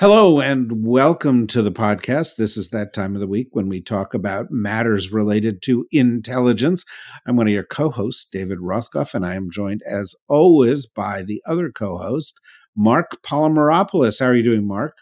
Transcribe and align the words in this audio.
Hello 0.00 0.40
and 0.40 0.86
welcome 0.86 1.46
to 1.48 1.60
the 1.60 1.70
podcast. 1.70 2.36
This 2.36 2.56
is 2.56 2.70
that 2.70 2.94
time 2.94 3.14
of 3.14 3.20
the 3.20 3.26
week 3.26 3.48
when 3.52 3.68
we 3.68 3.82
talk 3.82 4.14
about 4.14 4.50
matters 4.50 5.12
related 5.12 5.60
to 5.64 5.86
intelligence. 5.92 6.86
I'm 7.26 7.36
one 7.36 7.48
of 7.48 7.52
your 7.52 7.64
co 7.64 7.90
hosts, 7.90 8.26
David 8.26 8.60
Rothkopf, 8.60 9.14
and 9.14 9.26
I 9.26 9.34
am 9.34 9.50
joined 9.50 9.82
as 9.86 10.14
always 10.26 10.86
by 10.86 11.20
the 11.20 11.42
other 11.46 11.70
co 11.70 11.98
host, 11.98 12.40
Marc 12.74 13.20
Polymeropoulos. 13.22 14.20
How 14.20 14.28
are 14.28 14.34
you 14.34 14.42
doing, 14.42 14.66
Marc? 14.66 14.96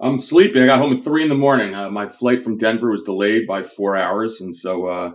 I'm 0.00 0.18
sleeping. 0.18 0.62
I 0.62 0.64
got 0.64 0.78
home 0.78 0.94
at 0.94 1.00
three 1.00 1.24
in 1.24 1.28
the 1.28 1.34
morning. 1.34 1.74
Uh, 1.74 1.90
my 1.90 2.06
flight 2.06 2.40
from 2.40 2.56
Denver 2.56 2.90
was 2.90 3.02
delayed 3.02 3.46
by 3.46 3.62
four 3.62 3.94
hours, 3.94 4.40
and 4.40 4.54
so, 4.54 4.86
uh, 4.86 5.10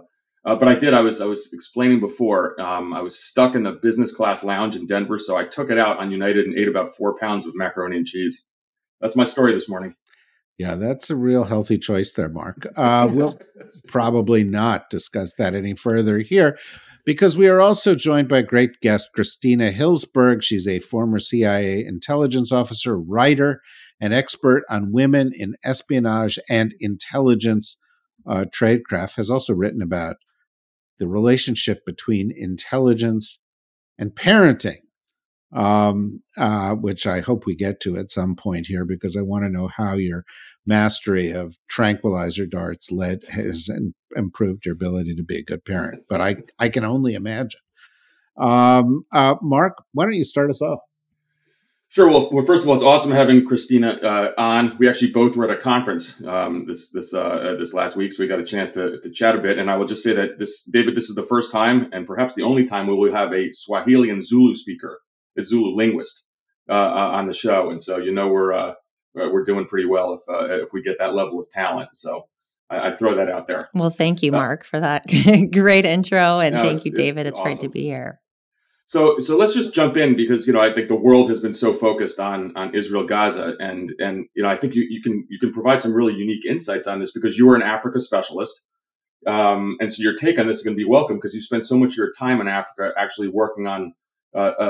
uh, 0.46 0.56
but 0.56 0.68
I 0.68 0.76
did. 0.76 0.94
I 0.94 1.02
was 1.02 1.20
I 1.20 1.26
was 1.26 1.52
explaining 1.52 2.00
before. 2.00 2.62
Um, 2.62 2.94
I 2.94 3.02
was 3.02 3.18
stuck 3.18 3.56
in 3.56 3.64
the 3.64 3.72
business 3.72 4.16
class 4.16 4.44
lounge 4.44 4.76
in 4.76 4.86
Denver, 4.86 5.18
so 5.18 5.36
I 5.36 5.46
took 5.46 5.72
it 5.72 5.80
out 5.80 5.98
on 5.98 6.12
United 6.12 6.46
and 6.46 6.56
ate 6.56 6.68
about 6.68 6.90
four 6.90 7.18
pounds 7.18 7.48
of 7.48 7.56
macaroni 7.56 7.98
and 7.98 8.06
cheese 8.06 8.50
that's 9.04 9.18
my 9.18 9.26
story 9.26 9.54
this 9.54 9.68
morning. 9.68 9.96
Yeah, 10.58 10.76
that's 10.76 11.10
a 11.10 11.16
real 11.16 11.44
healthy 11.44 11.78
choice 11.78 12.14
there, 12.14 12.30
Marc. 12.30 12.66
Uh, 12.78 13.10
we'll 13.12 13.38
probably 13.88 14.44
not 14.46 14.90
discuss 14.90 15.36
that 15.36 15.54
any 15.54 15.76
further 15.76 16.20
here 16.20 16.58
because 17.06 17.36
we 17.36 17.50
are 17.50 17.60
also 17.60 17.96
joined 17.96 18.30
by 18.30 18.44
great 18.44 18.80
guest 18.82 19.10
Christina 19.14 19.72
Hillsberg. 19.72 20.42
She's 20.42 20.68
a 20.68 20.80
former 20.80 21.20
CIA 21.20 21.84
intelligence 21.86 22.52
officer, 22.52 22.98
writer, 22.98 23.62
and 24.00 24.14
expert 24.14 24.64
on 24.70 24.94
women 24.94 25.32
in 25.36 25.56
espionage 25.66 26.40
and 26.50 26.74
intelligence 26.80 27.78
uh, 28.26 28.46
tradecraft. 28.56 29.18
Has 29.18 29.30
also 29.30 29.54
written 29.54 29.82
about 29.82 30.16
the 30.98 31.10
relationship 31.10 31.86
between 31.86 32.32
intelligence 32.34 33.44
and 33.98 34.12
parenting 34.12 34.78
um, 35.54 36.22
uh, 36.38 36.74
which 36.74 37.06
I 37.06 37.20
hope 37.20 37.46
we 37.46 37.56
get 37.56 37.80
to 37.82 37.98
at 37.98 38.12
some 38.12 38.36
point 38.36 38.68
here 38.68 38.86
because 38.86 39.16
I 39.16 39.22
want 39.22 39.44
to 39.44 39.50
know 39.50 39.68
how 39.68 39.94
your 39.94 40.26
mastery 40.66 41.32
of 41.32 41.58
tranquilizer 41.68 42.46
darts 42.46 42.92
led 42.92 43.24
has 43.32 43.70
improved 44.16 44.66
your 44.66 44.74
ability 44.74 45.16
to 45.16 45.24
be 45.24 45.38
a 45.38 45.44
good 45.44 45.66
parent. 45.66 46.04
But 46.10 46.22
I 46.22 46.38
I 46.60 46.70
can 46.70 46.84
only 46.84 47.14
imagine. 47.14 47.62
Um, 48.38 49.06
uh, 49.12 49.36
Marc, 49.42 49.84
why 49.94 50.06
don't 50.06 50.14
you 50.14 50.24
start 50.24 50.50
us 50.50 50.62
off? 50.62 50.80
Sure. 51.90 52.10
Well, 52.10 52.28
well, 52.32 52.44
first 52.44 52.64
of 52.64 52.70
all, 52.70 52.74
it's 52.74 52.84
awesome 52.84 53.12
having 53.12 53.46
Christina 53.46 54.00
uh, 54.02 54.32
on. 54.36 54.76
We 54.80 54.90
actually 54.90 55.12
both 55.12 55.38
were 55.38 55.44
at 55.44 55.56
a 55.56 55.62
conference 55.62 56.20
um, 56.24 56.66
this 56.66 56.90
this 56.90 57.14
uh, 57.14 57.22
uh, 57.22 57.56
this 57.58 57.72
last 57.76 57.96
week, 57.96 58.12
so 58.12 58.24
we 58.24 58.28
got 58.28 58.40
a 58.40 58.44
chance 58.44 58.72
to, 58.72 59.00
to 59.00 59.12
chat 59.12 59.36
a 59.36 59.38
bit. 59.38 59.60
And 59.60 59.70
I 59.70 59.78
will 59.78 59.86
just 59.86 60.02
say 60.02 60.12
that 60.14 60.40
this, 60.40 60.64
David, 60.64 60.96
this 60.96 61.08
is 61.08 61.16
the 61.16 61.22
first 61.22 61.52
time, 61.52 61.90
and 61.92 62.08
perhaps 62.08 62.34
the 62.34 62.42
only 62.42 62.66
time, 62.66 62.88
we 62.88 62.96
will 62.96 63.12
have 63.12 63.32
a 63.32 63.52
Swahili 63.52 64.10
and 64.10 64.26
Zulu 64.26 64.56
speaker 64.56 65.02
a 65.38 65.42
Zulu 65.42 65.76
linguist 65.76 66.30
uh, 66.70 66.74
on 66.74 67.28
the 67.28 67.34
show, 67.34 67.70
and 67.70 67.82
so 67.82 67.98
you 67.98 68.12
know 68.12 68.30
we're 68.30 68.54
uh, 68.54 68.74
we're 69.16 69.44
doing 69.44 69.66
pretty 69.66 69.88
well 69.88 70.14
if 70.14 70.22
uh, 70.30 70.62
if 70.62 70.70
we 70.74 70.82
get 70.82 70.98
that 71.00 71.14
level 71.14 71.40
of 71.40 71.50
talent. 71.50 71.90
So 71.94 72.28
I, 72.70 72.88
I 72.88 72.92
throw 72.92 73.16
that 73.16 73.30
out 73.30 73.48
there. 73.48 73.62
Well, 73.74 73.90
thank 73.90 74.24
you, 74.24 74.32
uh, 74.32 74.38
Marc, 74.38 74.64
for 74.64 74.80
that 74.80 75.06
great 75.52 75.86
intro, 75.86 76.40
and 76.40 76.56
no, 76.56 76.64
thank 76.64 76.86
you, 76.86 76.92
David. 76.92 77.28
It's, 77.28 77.40
it's 77.40 77.40
awesome. 77.40 77.52
great 77.52 77.62
to 77.62 77.70
be 77.70 77.84
here. 77.84 78.20
So, 78.86 79.18
so 79.18 79.38
let's 79.38 79.56
just 79.56 79.74
jump 79.74 79.98
in 79.98 80.16
because 80.16 80.46
you 80.46 80.54
know 80.54 80.62
I 80.62 80.72
think 80.72 80.88
the 80.88 80.96
world 80.96 81.30
has 81.30 81.40
been 81.40 81.54
so 81.54 81.74
focused 81.74 82.20
on 82.20 82.56
on 82.56 82.76
Israel 82.76 83.06
Gaza, 83.06 83.56
and 83.60 83.94
and 84.00 84.26
you 84.36 84.44
know 84.44 84.50
I 84.50 84.56
think 84.56 84.76
you, 84.76 84.86
you 84.90 85.02
can 85.02 85.26
you 85.30 85.40
can 85.40 85.52
provide 85.52 85.82
some 85.82 85.94
really 85.94 86.14
unique 86.14 86.46
insights 86.46 86.88
on 86.88 87.00
this 87.00 87.12
because 87.12 87.38
you 87.38 87.50
are 87.50 87.56
an 87.56 87.64
Africa 87.64 88.00
specialist, 88.00 88.68
um, 89.26 89.78
and 89.80 89.92
so 89.92 90.04
your 90.04 90.16
take 90.16 90.38
on 90.38 90.48
this 90.48 90.58
is 90.58 90.64
going 90.64 90.76
to 90.76 90.84
be 90.84 90.88
welcome 90.88 91.18
because 91.18 91.34
you 91.34 91.42
spend 91.42 91.66
so 91.66 91.78
much 91.78 91.94
of 91.94 91.98
your 91.98 92.12
time 92.12 92.42
in 92.42 92.48
Africa 92.48 92.94
actually 92.98 93.30
working 93.30 93.68
on 93.68 93.94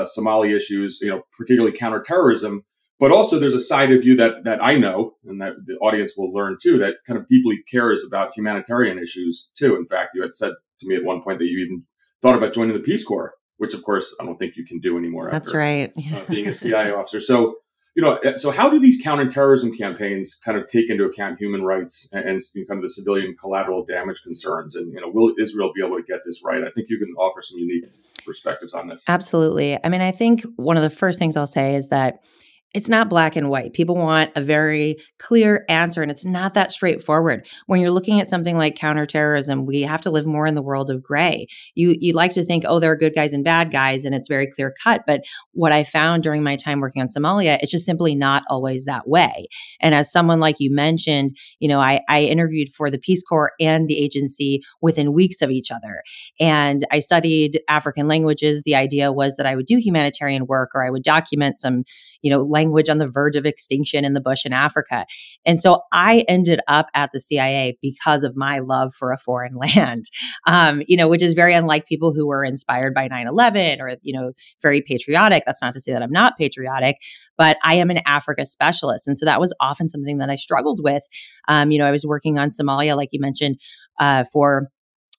Somali 0.04 0.52
issues, 0.52 0.98
you 1.00 1.08
know, 1.08 1.22
particularly 1.36 1.76
counterterrorism. 1.76 2.62
But 3.00 3.10
also, 3.10 3.38
there's 3.38 3.54
a 3.54 3.60
side 3.60 3.92
of 3.92 4.04
you 4.04 4.16
that 4.16 4.44
that 4.44 4.62
I 4.62 4.76
know, 4.76 5.14
and 5.24 5.40
that 5.40 5.54
the 5.66 5.74
audience 5.78 6.14
will 6.16 6.32
learn 6.32 6.56
too, 6.62 6.78
that 6.78 6.94
kind 7.06 7.18
of 7.18 7.26
deeply 7.26 7.58
cares 7.70 8.04
about 8.06 8.36
humanitarian 8.36 8.98
issues 8.98 9.50
too. 9.56 9.74
In 9.76 9.84
fact, 9.84 10.10
you 10.14 10.22
had 10.22 10.34
said 10.34 10.52
to 10.80 10.88
me 10.88 10.96
at 10.96 11.04
one 11.04 11.22
point 11.22 11.38
that 11.40 11.46
you 11.46 11.58
even 11.58 11.84
thought 12.22 12.36
about 12.36 12.54
joining 12.54 12.74
the 12.74 12.82
Peace 12.82 13.04
Corps, 13.04 13.34
which 13.58 13.74
of 13.74 13.82
course 13.82 14.14
I 14.20 14.24
don't 14.24 14.38
think 14.38 14.56
you 14.56 14.64
can 14.64 14.78
do 14.78 14.96
anymore. 14.96 15.28
That's 15.30 15.52
right. 15.52 15.92
uh, 16.14 16.20
being 16.28 16.46
a 16.46 16.52
CIA 16.52 16.92
officer. 16.92 17.20
So, 17.20 17.56
you 17.94 18.02
know, 18.02 18.18
uh, 18.24 18.36
so 18.36 18.50
how 18.50 18.68
do 18.68 18.80
these 18.80 19.00
counterterrorism 19.02 19.72
campaigns 19.72 20.34
kind 20.34 20.58
of 20.58 20.66
take 20.66 20.90
into 20.90 21.04
account 21.04 21.38
human 21.38 21.62
rights 21.62 22.08
and, 22.12 22.28
and 22.28 22.40
kind 22.68 22.78
of 22.78 22.82
the 22.82 22.88
civilian 22.88 23.36
collateral 23.38 23.84
damage 23.84 24.22
concerns? 24.22 24.74
And 24.74 24.92
you 24.92 25.00
know, 25.00 25.08
will 25.08 25.32
Israel 25.38 25.72
be 25.74 25.84
able 25.84 25.96
to 25.96 26.02
get 26.02 26.20
this 26.24 26.42
right? 26.44 26.62
I 26.64 26.70
think 26.74 26.88
you 26.90 26.98
can 26.98 27.14
offer 27.14 27.40
some 27.40 27.58
unique 27.58 27.84
perspectives 28.24 28.74
on 28.74 28.88
this. 28.88 29.04
Absolutely. 29.08 29.78
I 29.84 29.88
mean, 29.88 30.00
I 30.00 30.10
think 30.10 30.44
one 30.56 30.76
of 30.76 30.82
the 30.82 30.90
first 30.90 31.18
things 31.18 31.36
I'll 31.36 31.46
say 31.46 31.76
is 31.76 31.88
that 31.88 32.24
it's 32.74 32.88
not 32.88 33.08
black 33.08 33.36
and 33.36 33.48
white. 33.48 33.72
People 33.72 33.94
want 33.94 34.32
a 34.34 34.40
very 34.40 34.96
clear 35.20 35.64
answer, 35.68 36.02
and 36.02 36.10
it's 36.10 36.26
not 36.26 36.54
that 36.54 36.72
straightforward. 36.72 37.46
When 37.66 37.80
you're 37.80 37.92
looking 37.92 38.20
at 38.20 38.26
something 38.26 38.56
like 38.56 38.74
counterterrorism, 38.74 39.64
we 39.64 39.82
have 39.82 40.00
to 40.02 40.10
live 40.10 40.26
more 40.26 40.46
in 40.46 40.56
the 40.56 40.62
world 40.62 40.90
of 40.90 41.00
gray. 41.00 41.46
You 41.76 41.94
you 42.00 42.12
like 42.12 42.32
to 42.32 42.44
think, 42.44 42.64
oh, 42.66 42.80
there 42.80 42.90
are 42.90 42.96
good 42.96 43.14
guys 43.14 43.32
and 43.32 43.44
bad 43.44 43.70
guys, 43.70 44.04
and 44.04 44.14
it's 44.14 44.28
very 44.28 44.48
clear 44.48 44.74
cut. 44.82 45.02
But 45.06 45.24
what 45.52 45.70
I 45.70 45.84
found 45.84 46.24
during 46.24 46.42
my 46.42 46.56
time 46.56 46.80
working 46.80 47.00
on 47.00 47.06
Somalia, 47.06 47.58
it's 47.62 47.70
just 47.70 47.86
simply 47.86 48.16
not 48.16 48.42
always 48.50 48.86
that 48.86 49.06
way. 49.06 49.46
And 49.80 49.94
as 49.94 50.10
someone 50.10 50.40
like 50.40 50.56
you 50.58 50.74
mentioned, 50.74 51.30
you 51.60 51.68
know, 51.68 51.78
I, 51.78 52.00
I 52.08 52.22
interviewed 52.22 52.70
for 52.70 52.90
the 52.90 52.98
Peace 52.98 53.22
Corps 53.22 53.52
and 53.60 53.86
the 53.86 53.98
agency 53.98 54.62
within 54.82 55.12
weeks 55.12 55.42
of 55.42 55.50
each 55.52 55.70
other, 55.70 56.02
and 56.40 56.84
I 56.90 56.98
studied 56.98 57.60
African 57.68 58.08
languages. 58.08 58.64
The 58.64 58.74
idea 58.74 59.12
was 59.12 59.36
that 59.36 59.46
I 59.46 59.54
would 59.54 59.66
do 59.66 59.76
humanitarian 59.76 60.46
work 60.46 60.70
or 60.74 60.84
I 60.84 60.90
would 60.90 61.04
document 61.04 61.56
some, 61.58 61.84
you 62.20 62.30
know, 62.30 62.40
language 62.40 62.63
language 62.64 62.88
on 62.88 62.98
the 62.98 63.06
verge 63.06 63.36
of 63.36 63.46
extinction 63.46 64.04
in 64.04 64.14
the 64.14 64.20
bush 64.20 64.44
in 64.44 64.52
Africa. 64.52 65.06
And 65.44 65.60
so 65.60 65.82
I 65.92 66.24
ended 66.28 66.60
up 66.66 66.88
at 66.94 67.10
the 67.12 67.20
CIA 67.20 67.78
because 67.82 68.24
of 68.24 68.36
my 68.36 68.58
love 68.58 68.94
for 68.94 69.12
a 69.12 69.18
foreign 69.18 69.54
land, 69.64 70.04
um, 70.46 70.82
you 70.86 70.96
know, 70.96 71.08
which 71.08 71.22
is 71.22 71.34
very 71.34 71.54
unlike 71.54 71.86
people 71.86 72.12
who 72.14 72.26
were 72.26 72.44
inspired 72.44 72.94
by 72.94 73.08
9 73.08 73.26
11 73.26 73.80
or, 73.80 73.96
you 74.02 74.18
know, 74.18 74.32
very 74.62 74.80
patriotic. 74.80 75.42
That's 75.44 75.62
not 75.62 75.74
to 75.74 75.80
say 75.80 75.92
that 75.92 76.02
I'm 76.02 76.12
not 76.12 76.38
patriotic, 76.38 76.96
but 77.36 77.58
I 77.62 77.74
am 77.74 77.90
an 77.90 77.98
Africa 78.06 78.46
specialist. 78.46 79.08
And 79.08 79.18
so 79.18 79.26
that 79.26 79.40
was 79.40 79.54
often 79.60 79.88
something 79.88 80.18
that 80.18 80.30
I 80.30 80.36
struggled 80.36 80.80
with. 80.82 81.02
Um, 81.48 81.70
you 81.70 81.78
know, 81.78 81.86
I 81.86 81.90
was 81.90 82.06
working 82.06 82.38
on 82.38 82.48
Somalia, 82.48 82.96
like 82.96 83.10
you 83.12 83.20
mentioned, 83.20 83.60
uh, 83.98 84.24
for 84.32 84.68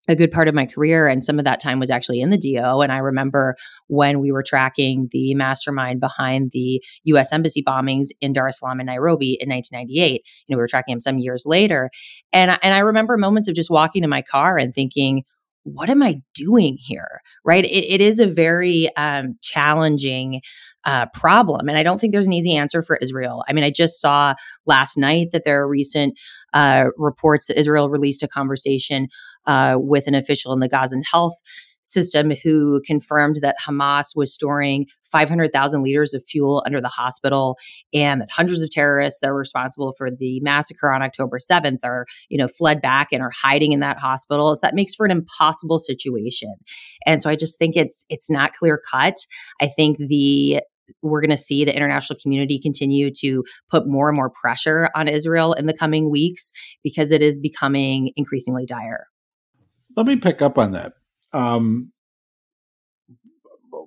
a 0.07 0.15
good 0.15 0.31
part 0.31 0.47
of 0.47 0.55
my 0.55 0.65
career 0.65 1.07
and 1.07 1.23
some 1.23 1.39
of 1.39 1.45
that 1.45 1.59
time 1.59 1.79
was 1.79 1.89
actually 1.89 2.21
in 2.21 2.29
the 2.29 2.37
DO 2.37 2.81
and 2.81 2.91
I 2.91 2.97
remember 2.97 3.55
when 3.87 4.19
we 4.19 4.31
were 4.31 4.43
tracking 4.43 5.07
the 5.11 5.33
mastermind 5.35 5.99
behind 5.99 6.51
the 6.51 6.83
US 7.05 7.33
embassy 7.33 7.63
bombings 7.63 8.07
in 8.21 8.33
Dar 8.33 8.47
es 8.47 8.59
Salaam 8.59 8.79
and 8.79 8.87
Nairobi 8.87 9.37
in 9.39 9.49
1998 9.49 10.21
you 10.47 10.53
know 10.53 10.57
we 10.57 10.61
were 10.61 10.67
tracking 10.67 10.93
him 10.93 10.99
some 10.99 11.17
years 11.17 11.43
later 11.45 11.89
and 12.33 12.51
and 12.61 12.73
I 12.73 12.79
remember 12.79 13.17
moments 13.17 13.47
of 13.47 13.55
just 13.55 13.69
walking 13.69 14.01
to 14.01 14.07
my 14.07 14.21
car 14.21 14.57
and 14.57 14.73
thinking 14.73 15.23
what 15.65 15.89
am 15.89 16.03
I 16.03 16.21
doing 16.35 16.77
here? 16.79 17.21
Right. 17.43 17.65
It, 17.65 17.93
it 17.95 17.99
is 17.99 18.19
a 18.19 18.27
very 18.27 18.87
um, 18.95 19.37
challenging 19.41 20.41
uh, 20.85 21.07
problem. 21.07 21.67
And 21.67 21.77
I 21.77 21.81
don't 21.81 21.99
think 21.99 22.13
there's 22.13 22.27
an 22.27 22.33
easy 22.33 22.55
answer 22.55 22.83
for 22.83 22.97
Israel. 23.01 23.43
I 23.49 23.53
mean, 23.53 23.63
I 23.63 23.71
just 23.71 23.99
saw 23.99 24.35
last 24.67 24.95
night 24.95 25.29
that 25.33 25.43
there 25.43 25.59
are 25.59 25.67
recent 25.67 26.19
uh, 26.53 26.85
reports 26.97 27.47
that 27.47 27.59
Israel 27.59 27.89
released 27.89 28.21
a 28.21 28.27
conversation 28.27 29.07
uh, 29.47 29.75
with 29.77 30.07
an 30.07 30.15
official 30.15 30.53
in 30.53 30.59
the 30.59 30.69
Gazan 30.69 31.03
health 31.03 31.41
system 31.85 32.31
who 32.31 32.81
confirmed 32.85 33.37
that 33.41 33.55
Hamas 33.65 34.15
was 34.15 34.33
storing 34.33 34.87
500,000 35.03 35.83
liters 35.83 36.13
of 36.13 36.23
fuel 36.23 36.63
under 36.65 36.81
the 36.81 36.89
hospital 36.89 37.57
and 37.93 38.21
that 38.21 38.31
hundreds 38.31 38.63
of 38.63 38.71
terrorists 38.71 39.19
that 39.21 39.31
were 39.31 39.37
responsible 39.37 39.93
for 39.97 40.09
the 40.09 40.39
massacre 40.41 40.91
on 40.91 41.03
October 41.03 41.37
7th 41.37 41.79
are, 41.83 42.05
you 42.29 42.37
know, 42.37 42.47
fled 42.47 42.81
back 42.81 43.09
and 43.11 43.21
are 43.21 43.31
hiding 43.33 43.71
in 43.71 43.79
that 43.81 43.99
hospital. 43.99 44.53
So 44.55 44.61
that 44.63 44.75
makes 44.75 44.95
for 44.95 45.05
an 45.05 45.11
impossible 45.11 45.79
situation. 45.79 46.55
And 47.05 47.21
so 47.21 47.29
I 47.29 47.35
just 47.35 47.59
think 47.59 47.75
it's 47.75 48.05
it's 48.09 48.29
not 48.29 48.53
clear 48.53 48.81
cut. 48.91 49.15
I 49.61 49.67
think 49.67 49.97
the 49.97 50.61
we're 51.01 51.21
going 51.21 51.31
to 51.31 51.37
see 51.37 51.65
the 51.65 51.75
international 51.75 52.19
community 52.21 52.59
continue 52.59 53.09
to 53.19 53.43
put 53.71 53.87
more 53.87 54.07
and 54.07 54.15
more 54.15 54.29
pressure 54.29 54.89
on 54.95 55.07
Israel 55.07 55.53
in 55.53 55.65
the 55.65 55.75
coming 55.75 56.11
weeks 56.11 56.51
because 56.83 57.11
it 57.11 57.23
is 57.23 57.39
becoming 57.39 58.11
increasingly 58.15 58.65
dire. 58.67 59.07
Let 59.95 60.05
me 60.05 60.15
pick 60.15 60.41
up 60.41 60.57
on 60.57 60.71
that 60.73 60.93
um, 61.35 61.91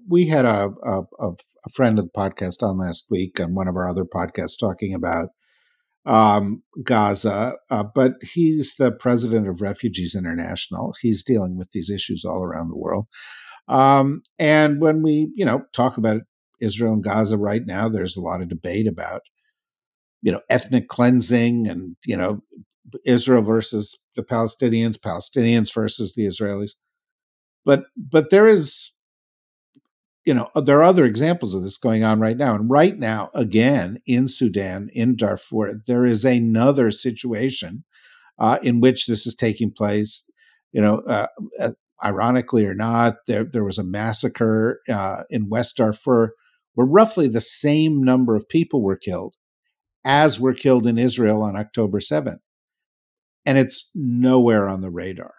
we 0.09 0.29
had 0.29 0.45
a, 0.45 0.71
a, 0.85 1.01
a 1.21 1.71
friend 1.73 1.99
of 1.99 2.05
the 2.05 2.11
podcast 2.11 2.63
on 2.63 2.79
last 2.79 3.07
week 3.11 3.41
on 3.41 3.55
one 3.55 3.69
of 3.69 3.77
our 3.77 3.89
other 3.89 4.05
podcasts 4.05 4.59
talking 4.59 4.95
about 4.95 5.29
um, 6.07 6.63
Gaza, 6.85 7.55
uh, 7.71 7.85
but 7.95 8.15
he's 8.23 8.77
the 8.77 8.93
president 8.93 9.49
of 9.49 9.61
Refugees 9.61 10.15
International. 10.15 10.95
He's 11.01 11.25
dealing 11.25 11.59
with 11.59 11.71
these 11.73 11.91
issues 11.91 12.25
all 12.25 12.43
around 12.43 12.69
the 12.69 12.79
world. 12.79 13.07
Um, 13.67 14.23
and 14.39 14.81
when 14.81 15.03
we, 15.03 15.31
you 15.35 15.45
know, 15.45 15.63
talk 15.75 15.99
about 15.99 16.23
Israel 16.61 16.95
and 16.95 17.05
Gaza 17.05 17.37
right 17.37 17.63
now, 17.67 17.89
there's 17.89 18.17
a 18.17 18.23
lot 18.23 18.41
of 18.41 18.49
debate 18.49 18.87
about, 18.87 19.23
you 20.23 20.33
know, 20.33 20.41
ethnic 20.49 20.89
cleansing 20.89 21.69
and, 21.69 21.97
you 22.05 22.17
know, 22.17 22.43
Israel 23.05 23.43
versus 23.43 24.09
the 24.17 24.23
Palestinians, 24.23 24.99
Palestinians 24.99 25.73
versus 25.73 26.15
the 26.15 26.27
Israelis. 26.27 26.73
But 27.65 27.85
but 27.97 28.31
there 28.31 28.47
is, 28.47 29.01
you 30.25 30.35
know, 30.35 30.49
there 30.55 30.79
are 30.79 30.85
other 30.85 31.05
examples 31.05 31.55
of 31.55 31.63
this 31.63 31.77
going 31.77 32.05
on 32.05 32.21
right 32.21 32.37
now. 32.37 32.55
And 32.55 32.71
right 32.71 32.99
now, 32.99 33.31
again, 33.35 33.99
in 34.07 34.29
Sudan, 34.29 34.89
in 34.93 35.17
Darfur, 35.17 35.83
there 35.87 36.05
is 36.05 36.25
another 36.25 36.91
situation 36.91 37.85
uh, 38.39 38.59
in 38.63 38.81
which 38.81 39.07
this 39.07 39.27
is 39.27 39.35
taking 39.35 39.71
place. 39.71 40.31
You 40.73 40.83
know, 40.83 40.99
uh, 41.01 41.27
uh, 41.61 41.73
ironically 42.03 42.67
or 42.67 42.75
not, 42.75 43.17
there 43.27 43.45
there 43.45 43.65
was 43.65 43.79
a 43.79 43.85
massacre 43.85 44.81
uh, 44.89 45.23
in 45.31 45.49
West 45.49 45.77
Darfur 45.77 46.35
where 46.75 46.87
roughly 46.87 47.27
the 47.27 47.41
same 47.41 48.03
number 48.03 48.37
of 48.37 48.49
people 48.49 48.83
were 48.83 48.97
killed 48.97 49.35
as 50.05 50.41
were 50.41 50.55
killed 50.55 50.87
in 50.87 50.99
Israel 50.99 51.43
on 51.43 51.57
October 51.57 52.01
7th. 52.01 52.39
And 53.47 53.59
it's 53.59 53.91
nowhere 53.95 54.69
on 54.69 54.81
the 54.81 54.91
radar. 54.91 55.35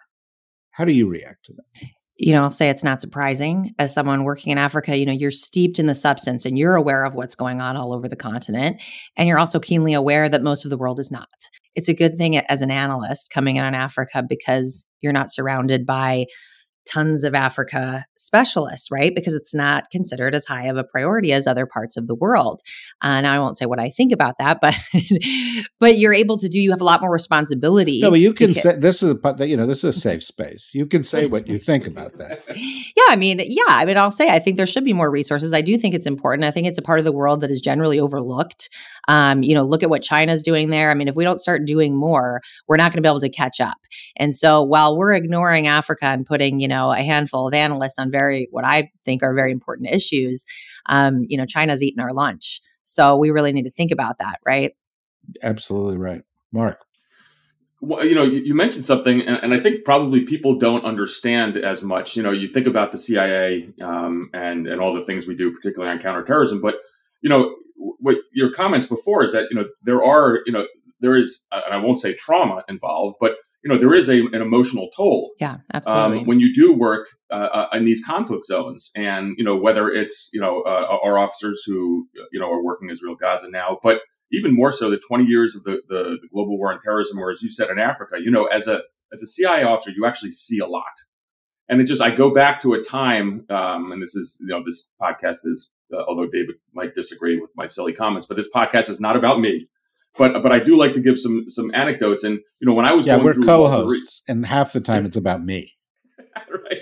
How 0.72 0.84
do 0.84 0.92
you 0.92 1.08
react 1.08 1.46
to 1.46 1.52
that? 1.54 1.88
you 2.20 2.34
know, 2.34 2.42
I'll 2.42 2.50
say 2.50 2.68
it's 2.68 2.84
not 2.84 3.00
surprising 3.00 3.72
as 3.78 3.94
someone 3.94 4.24
working 4.24 4.52
in 4.52 4.58
Africa, 4.58 4.96
you 4.96 5.06
know, 5.06 5.12
you're 5.12 5.30
steeped 5.30 5.78
in 5.78 5.86
the 5.86 5.94
substance 5.94 6.44
and 6.44 6.58
you're 6.58 6.74
aware 6.74 7.04
of 7.04 7.14
what's 7.14 7.34
going 7.34 7.62
on 7.62 7.78
all 7.78 7.94
over 7.94 8.08
the 8.08 8.16
continent. 8.16 8.82
And 9.16 9.26
you're 9.26 9.38
also 9.38 9.58
keenly 9.58 9.94
aware 9.94 10.28
that 10.28 10.42
most 10.42 10.66
of 10.66 10.70
the 10.70 10.76
world 10.76 11.00
is 11.00 11.10
not. 11.10 11.28
It's 11.74 11.88
a 11.88 11.94
good 11.94 12.16
thing 12.16 12.36
as 12.36 12.60
an 12.60 12.70
analyst 12.70 13.30
coming 13.32 13.56
in 13.56 13.64
on 13.64 13.74
Africa 13.74 14.22
because 14.28 14.86
you're 15.00 15.14
not 15.14 15.30
surrounded 15.30 15.86
by 15.86 16.26
tons 16.90 17.24
of 17.24 17.34
Africa 17.34 18.04
specialists, 18.16 18.90
right? 18.90 19.14
Because 19.14 19.34
it's 19.34 19.54
not 19.54 19.90
considered 19.90 20.34
as 20.34 20.44
high 20.44 20.66
of 20.66 20.76
a 20.76 20.84
priority 20.84 21.32
as 21.32 21.46
other 21.46 21.66
parts 21.66 21.96
of 21.96 22.06
the 22.06 22.14
world. 22.14 22.60
Uh, 23.00 23.20
now, 23.20 23.34
I 23.34 23.38
won't 23.38 23.56
say 23.56 23.66
what 23.66 23.78
I 23.78 23.90
think 23.90 24.12
about 24.12 24.38
that, 24.38 24.58
but 24.60 24.76
but 25.80 25.98
you're 25.98 26.14
able 26.14 26.36
to 26.38 26.48
do. 26.48 26.60
You 26.60 26.70
have 26.70 26.80
a 26.80 26.84
lot 26.84 27.00
more 27.00 27.12
responsibility. 27.12 28.00
No, 28.00 28.10
but 28.10 28.20
you 28.20 28.32
can 28.32 28.48
because, 28.48 28.62
say 28.62 28.76
this 28.76 29.02
is 29.02 29.16
a 29.22 29.46
you 29.46 29.56
know 29.56 29.66
this 29.66 29.84
is 29.84 29.96
a 29.96 30.00
safe 30.00 30.24
space. 30.24 30.72
You 30.74 30.86
can 30.86 31.02
say 31.02 31.26
what 31.26 31.46
you 31.46 31.58
think 31.58 31.86
about 31.86 32.18
that. 32.18 32.42
Yeah, 32.96 33.04
I 33.14 33.16
mean, 33.16 33.40
yeah, 33.42 33.62
I 33.68 33.84
mean, 33.84 33.96
I'll 33.96 34.10
say 34.10 34.28
I 34.30 34.38
think 34.38 34.56
there 34.56 34.66
should 34.66 34.84
be 34.84 34.92
more 34.92 35.10
resources. 35.10 35.54
I 35.54 35.60
do 35.60 35.78
think 35.78 35.94
it's 35.94 36.06
important. 36.06 36.44
I 36.44 36.50
think 36.50 36.66
it's 36.66 36.76
a 36.76 36.82
part 36.82 36.98
of 36.98 37.04
the 37.04 37.12
world 37.12 37.40
that 37.40 37.50
is 37.50 37.60
generally 37.60 37.98
overlooked. 37.98 38.68
Um, 39.08 39.42
you 39.42 39.54
know, 39.54 39.62
look 39.62 39.82
at 39.82 39.90
what 39.90 40.02
China's 40.02 40.42
doing 40.42 40.70
there. 40.70 40.90
I 40.90 40.94
mean, 40.94 41.08
if 41.08 41.14
we 41.14 41.24
don't 41.24 41.38
start 41.38 41.64
doing 41.64 41.96
more, 41.96 42.42
we're 42.68 42.76
not 42.76 42.92
going 42.92 42.98
to 42.98 43.02
be 43.02 43.08
able 43.08 43.20
to 43.20 43.30
catch 43.30 43.60
up. 43.60 43.78
And 44.16 44.34
so, 44.34 44.62
while 44.62 44.96
we're 44.96 45.12
ignoring 45.12 45.66
Africa 45.66 46.06
and 46.06 46.26
putting, 46.26 46.60
you 46.60 46.68
know, 46.68 46.79
a 46.88 47.02
handful 47.02 47.46
of 47.46 47.52
analysts 47.52 47.98
on 47.98 48.10
very 48.10 48.48
what 48.50 48.64
I 48.64 48.90
think 49.04 49.22
are 49.22 49.34
very 49.34 49.52
important 49.52 49.90
issues, 49.90 50.46
um, 50.86 51.26
you 51.28 51.36
know, 51.36 51.44
China's 51.44 51.82
eating 51.82 52.00
our 52.00 52.14
lunch. 52.14 52.60
So 52.84 53.16
we 53.16 53.30
really 53.30 53.52
need 53.52 53.64
to 53.64 53.70
think 53.70 53.92
about 53.92 54.18
that, 54.18 54.40
right? 54.46 54.72
Absolutely 55.42 55.98
right, 55.98 56.22
Marc. 56.52 56.80
Well, 57.82 58.04
you 58.04 58.14
know, 58.14 58.24
you, 58.24 58.40
you 58.40 58.54
mentioned 58.54 58.84
something, 58.84 59.22
and, 59.22 59.42
and, 59.42 59.54
I 59.54 59.58
think 59.58 59.86
probably 59.86 60.26
people 60.26 60.58
don't 60.58 60.84
understand 60.84 61.56
as 61.56 61.82
much. 61.82 62.14
You 62.14 62.22
know, 62.22 62.30
you 62.30 62.46
think 62.46 62.66
about 62.66 62.92
the 62.92 62.98
CIA 62.98 63.72
um, 63.80 64.28
and 64.34 64.66
and 64.66 64.80
all 64.82 64.92
the 64.92 65.04
things 65.04 65.26
we 65.26 65.34
do, 65.34 65.50
particularly 65.50 65.90
on 65.90 65.98
counterterrorism, 65.98 66.60
but 66.60 66.76
you 67.22 67.30
know, 67.30 67.56
what 67.76 68.18
your 68.32 68.52
comments 68.52 68.84
before 68.84 69.24
is 69.24 69.32
that 69.32 69.48
you 69.50 69.56
know 69.56 69.66
there 69.82 70.02
are 70.02 70.40
you 70.44 70.52
know 70.52 70.66
there 71.00 71.16
is, 71.16 71.46
and 71.50 71.72
I 71.72 71.78
won't 71.78 71.98
say 71.98 72.12
trauma 72.12 72.64
involved, 72.68 73.16
but 73.18 73.36
you 73.62 73.70
know 73.70 73.78
there 73.78 73.94
is 73.94 74.08
a, 74.08 74.20
an 74.20 74.42
emotional 74.42 74.88
toll 74.96 75.32
yeah 75.40 75.58
absolutely. 75.74 76.20
um, 76.20 76.26
when 76.26 76.40
you 76.40 76.52
do 76.54 76.76
work 76.76 77.08
uh, 77.30 77.34
uh, 77.52 77.68
in 77.74 77.84
these 77.84 78.04
conflict 78.04 78.44
zones. 78.44 78.90
And 78.96 79.34
you 79.38 79.44
know 79.44 79.56
whether 79.56 79.88
it's 79.88 80.30
you 80.32 80.40
know 80.40 80.62
uh, 80.62 80.98
our 81.02 81.18
officers 81.18 81.62
who 81.66 82.08
you 82.32 82.40
know 82.40 82.50
are 82.50 82.62
working 82.62 82.90
israel 82.90 83.14
gaza 83.14 83.50
now 83.50 83.78
but 83.82 84.00
even 84.32 84.54
more 84.54 84.72
so 84.72 84.90
the 84.90 85.00
20 85.08 85.24
years 85.24 85.56
of 85.56 85.64
the, 85.64 85.82
the, 85.88 86.18
the 86.22 86.28
global 86.32 86.56
war 86.56 86.72
on 86.72 86.80
terrorism 86.80 87.18
or 87.18 87.30
as 87.30 87.42
you 87.42 87.50
said 87.50 87.70
in 87.70 87.78
africa 87.78 88.16
you 88.20 88.30
know 88.30 88.46
as 88.46 88.66
a 88.66 88.82
as 89.12 89.22
a 89.22 89.26
cia 89.26 89.62
officer 89.62 89.90
you 89.90 90.06
actually 90.06 90.30
see 90.30 90.58
a 90.58 90.66
lot. 90.66 90.84
And 91.68 91.80
it 91.80 91.84
just 91.84 92.02
i 92.02 92.10
go 92.10 92.32
back 92.34 92.60
to 92.60 92.74
a 92.74 92.82
time 92.82 93.46
um, 93.50 93.92
and 93.92 94.02
this 94.02 94.14
is 94.14 94.38
you 94.40 94.48
know 94.48 94.62
this 94.64 94.92
podcast 95.00 95.46
is 95.46 95.72
uh, 95.92 96.02
although 96.08 96.26
david 96.26 96.56
might 96.74 96.94
disagree 96.94 97.38
with 97.38 97.50
my 97.54 97.66
silly 97.66 97.92
comments 97.92 98.26
but 98.26 98.36
this 98.36 98.50
podcast 98.52 98.90
is 98.90 99.00
not 99.00 99.16
about 99.16 99.40
me 99.40 99.68
but 100.18 100.42
but 100.42 100.52
I 100.52 100.58
do 100.58 100.76
like 100.76 100.92
to 100.94 101.00
give 101.00 101.18
some 101.18 101.48
some 101.48 101.70
anecdotes. 101.74 102.24
And 102.24 102.40
you 102.60 102.66
know, 102.66 102.74
when 102.74 102.84
I 102.84 102.92
was 102.92 103.06
yeah, 103.06 103.16
we're 103.16 103.34
co-hosts, 103.34 104.24
Reed, 104.28 104.36
and 104.36 104.46
half 104.46 104.72
the 104.72 104.80
time 104.80 105.06
it's 105.06 105.16
about 105.16 105.44
me. 105.44 105.74
right. 106.50 106.78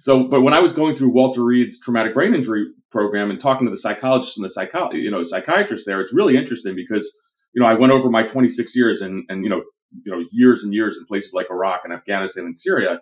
So, 0.00 0.26
but 0.28 0.40
when 0.42 0.54
I 0.54 0.60
was 0.60 0.72
going 0.72 0.96
through 0.96 1.12
Walter 1.12 1.44
Reed's 1.44 1.78
traumatic 1.80 2.14
brain 2.14 2.34
injury 2.34 2.66
program 2.90 3.30
and 3.30 3.40
talking 3.40 3.66
to 3.66 3.70
the 3.70 3.76
psychologists 3.76 4.36
and 4.36 4.44
the 4.44 4.50
psycho, 4.50 4.92
you 4.92 5.10
know, 5.10 5.22
psychiatrists 5.22 5.86
there, 5.86 6.00
it's 6.00 6.14
really 6.14 6.36
interesting 6.36 6.74
because 6.74 7.14
you 7.54 7.60
know 7.60 7.68
I 7.68 7.74
went 7.74 7.92
over 7.92 8.10
my 8.10 8.22
26 8.22 8.74
years 8.76 9.00
and 9.00 9.24
and 9.28 9.44
you 9.44 9.50
know 9.50 9.62
you 10.04 10.12
know 10.12 10.24
years 10.32 10.62
and 10.64 10.72
years 10.72 10.96
in 10.96 11.04
places 11.06 11.34
like 11.34 11.46
Iraq 11.50 11.82
and 11.84 11.92
Afghanistan 11.92 12.44
and 12.44 12.56
Syria. 12.56 13.00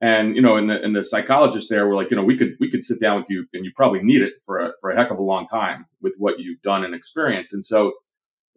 And 0.00 0.36
you 0.36 0.42
know, 0.42 0.58
and 0.58 0.68
the 0.68 0.82
and 0.82 0.94
the 0.94 1.02
psychologists 1.02 1.70
there 1.70 1.86
were 1.86 1.94
like, 1.94 2.10
you 2.10 2.16
know, 2.16 2.24
we 2.24 2.36
could 2.36 2.50
we 2.60 2.70
could 2.70 2.84
sit 2.84 3.00
down 3.00 3.18
with 3.18 3.30
you, 3.30 3.46
and 3.54 3.64
you 3.64 3.72
probably 3.74 4.02
need 4.02 4.20
it 4.20 4.34
for 4.44 4.58
a 4.58 4.72
for 4.80 4.90
a 4.90 4.96
heck 4.96 5.10
of 5.10 5.18
a 5.18 5.22
long 5.22 5.46
time 5.46 5.86
with 6.02 6.16
what 6.18 6.38
you've 6.38 6.60
done 6.60 6.84
and 6.84 6.94
experienced. 6.94 7.54
And 7.54 7.64
so, 7.64 7.94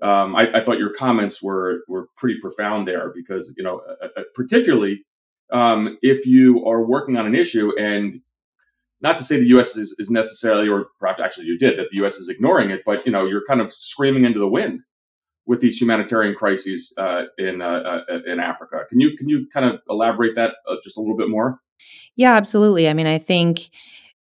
um, 0.02 0.36
I, 0.36 0.50
I, 0.54 0.62
thought 0.62 0.80
your 0.80 0.94
comments 0.94 1.42
were 1.42 1.82
were 1.88 2.08
pretty 2.16 2.40
profound 2.40 2.88
there 2.88 3.12
because 3.14 3.54
you 3.58 3.64
know, 3.64 3.82
uh, 4.02 4.08
uh, 4.18 4.24
particularly 4.34 5.04
um, 5.52 5.98
if 6.02 6.26
you 6.26 6.66
are 6.66 6.86
working 6.86 7.18
on 7.18 7.26
an 7.26 7.36
issue 7.36 7.72
and 7.78 8.16
not 9.02 9.18
to 9.18 9.24
say 9.24 9.38
the 9.38 9.48
U.S. 9.48 9.78
is, 9.78 9.96
is 9.98 10.10
necessarily, 10.10 10.68
or 10.68 10.88
perhaps 11.00 11.22
actually 11.22 11.48
you 11.48 11.58
did, 11.58 11.80
that 11.80 11.90
the 11.90 11.98
U.S. 11.98 12.16
is 12.16 12.30
ignoring 12.30 12.70
it, 12.70 12.82
but 12.86 13.06
you 13.06 13.12
know, 13.12 13.26
you're 13.26 13.46
kind 13.48 13.62
of 13.62 13.72
screaming 13.72 14.26
into 14.26 14.40
the 14.40 14.50
wind 14.50 14.82
with 15.46 15.62
these 15.62 15.82
humanitarian 15.82 16.36
crises 16.36 16.94
uh, 16.98 17.24
in 17.38 17.62
uh, 17.62 18.04
uh 18.10 18.20
in 18.28 18.40
Africa. 18.40 18.86
Can 18.90 19.00
you 19.00 19.16
can 19.18 19.30
you 19.30 19.48
kind 19.52 19.66
of 19.66 19.82
elaborate 19.90 20.36
that 20.36 20.56
uh, 20.68 20.76
just 20.84 20.98
a 20.98 21.00
little 21.00 21.18
bit 21.18 21.30
more? 21.30 21.60
Yeah, 22.16 22.36
absolutely. 22.36 22.90
I 22.90 22.94
mean, 22.94 23.08
I 23.08 23.18
think 23.18 23.70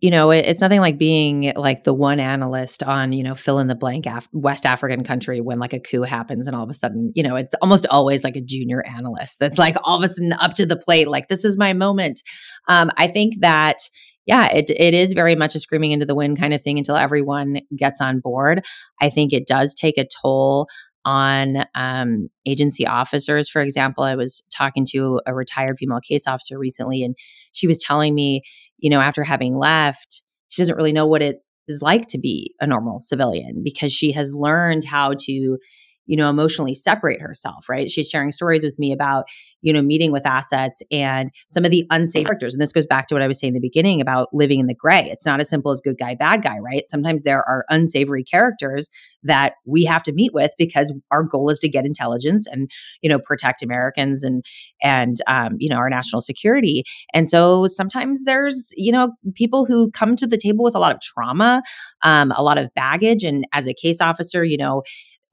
you 0.01 0.09
know, 0.09 0.31
it, 0.31 0.47
it's 0.47 0.61
nothing 0.61 0.81
like 0.81 0.97
being 0.97 1.53
like 1.55 1.83
the 1.83 1.93
one 1.93 2.19
analyst 2.19 2.81
on, 2.81 3.13
you 3.13 3.23
know, 3.23 3.35
fill 3.35 3.59
in 3.59 3.67
the 3.67 3.75
blank 3.75 4.07
Af- 4.07 4.27
West 4.33 4.65
African 4.65 5.03
country 5.03 5.39
when 5.39 5.59
like 5.59 5.73
a 5.73 5.79
coup 5.79 6.01
happens 6.01 6.47
and 6.47 6.55
all 6.55 6.63
of 6.63 6.69
a 6.71 6.73
sudden, 6.73 7.11
you 7.15 7.21
know, 7.21 7.35
it's 7.35 7.53
almost 7.61 7.85
always 7.91 8.23
like 8.23 8.35
a 8.35 8.41
junior 8.41 8.83
analyst 8.85 9.39
that's 9.39 9.59
like 9.59 9.75
all 9.83 9.97
of 9.97 10.03
a 10.03 10.07
sudden 10.07 10.33
up 10.33 10.55
to 10.55 10.65
the 10.65 10.75
plate, 10.75 11.07
like 11.07 11.27
this 11.27 11.45
is 11.45 11.57
my 11.57 11.73
moment. 11.73 12.21
Um, 12.67 12.91
I 12.97 13.07
think 13.07 13.35
that 13.41 13.77
yeah, 14.25 14.51
it 14.51 14.69
it 14.71 14.93
is 14.93 15.13
very 15.13 15.35
much 15.35 15.55
a 15.55 15.59
screaming 15.59 15.91
into 15.91 16.05
the 16.05 16.15
wind 16.15 16.39
kind 16.39 16.53
of 16.53 16.61
thing 16.61 16.77
until 16.77 16.95
everyone 16.95 17.57
gets 17.75 18.01
on 18.01 18.19
board. 18.19 18.63
I 18.99 19.09
think 19.09 19.33
it 19.33 19.47
does 19.47 19.73
take 19.73 19.97
a 19.97 20.07
toll 20.21 20.67
on 21.05 21.63
um, 21.73 22.29
agency 22.45 22.85
officers. 22.85 23.49
For 23.49 23.61
example, 23.61 24.03
I 24.03 24.15
was 24.15 24.43
talking 24.55 24.85
to 24.91 25.19
a 25.25 25.33
retired 25.33 25.77
female 25.79 25.99
case 25.99 26.27
officer 26.27 26.57
recently, 26.57 27.03
and 27.03 27.15
she 27.51 27.67
was 27.67 27.79
telling 27.79 28.13
me, 28.13 28.43
you 28.81 28.89
know, 28.89 28.99
after 28.99 29.23
having 29.23 29.55
left, 29.55 30.23
she 30.49 30.61
doesn't 30.61 30.75
really 30.75 30.91
know 30.91 31.07
what 31.07 31.21
it 31.21 31.37
is 31.67 31.81
like 31.81 32.07
to 32.07 32.19
be 32.19 32.53
a 32.59 32.67
normal 32.67 32.99
civilian 32.99 33.61
because 33.63 33.93
she 33.93 34.11
has 34.11 34.33
learned 34.35 34.83
how 34.83 35.13
to 35.17 35.57
you 36.05 36.17
know, 36.17 36.29
emotionally 36.29 36.73
separate 36.73 37.21
herself, 37.21 37.69
right? 37.69 37.89
She's 37.89 38.09
sharing 38.09 38.31
stories 38.31 38.63
with 38.63 38.77
me 38.79 38.91
about, 38.91 39.25
you 39.61 39.71
know, 39.71 39.81
meeting 39.81 40.11
with 40.11 40.25
assets 40.25 40.81
and 40.91 41.31
some 41.47 41.63
of 41.65 41.71
the 41.71 41.85
unsafe 41.89 42.25
characters. 42.25 42.53
And 42.53 42.61
this 42.61 42.71
goes 42.71 42.85
back 42.85 43.07
to 43.07 43.15
what 43.15 43.21
I 43.21 43.27
was 43.27 43.39
saying 43.39 43.51
in 43.51 43.61
the 43.61 43.67
beginning 43.67 44.01
about 44.01 44.27
living 44.33 44.59
in 44.59 44.67
the 44.67 44.75
gray. 44.75 45.09
It's 45.11 45.25
not 45.25 45.39
as 45.39 45.49
simple 45.49 45.71
as 45.71 45.81
good 45.81 45.97
guy, 45.97 46.15
bad 46.15 46.43
guy, 46.43 46.57
right? 46.57 46.85
Sometimes 46.85 47.23
there 47.23 47.47
are 47.47 47.65
unsavory 47.69 48.23
characters 48.23 48.89
that 49.23 49.53
we 49.65 49.85
have 49.85 50.03
to 50.03 50.13
meet 50.13 50.33
with 50.33 50.51
because 50.57 50.93
our 51.11 51.23
goal 51.23 51.49
is 51.49 51.59
to 51.59 51.69
get 51.69 51.85
intelligence 51.85 52.47
and, 52.47 52.69
you 53.01 53.09
know, 53.09 53.19
protect 53.19 53.61
Americans 53.61 54.23
and, 54.23 54.43
and, 54.83 55.17
um, 55.27 55.55
you 55.59 55.69
know, 55.69 55.77
our 55.77 55.89
national 55.89 56.21
security. 56.21 56.83
And 57.13 57.29
so 57.29 57.67
sometimes 57.67 58.25
there's, 58.25 58.73
you 58.75 58.91
know, 58.91 59.11
people 59.35 59.65
who 59.65 59.91
come 59.91 60.15
to 60.15 60.27
the 60.27 60.37
table 60.37 60.63
with 60.63 60.75
a 60.75 60.79
lot 60.79 60.91
of 60.91 60.99
trauma, 61.01 61.61
um, 62.03 62.31
a 62.31 62.41
lot 62.41 62.57
of 62.57 62.73
baggage. 62.73 63.23
And 63.23 63.45
as 63.53 63.67
a 63.67 63.73
case 63.73 64.01
officer, 64.01 64.43
you 64.43 64.57
know, 64.57 64.81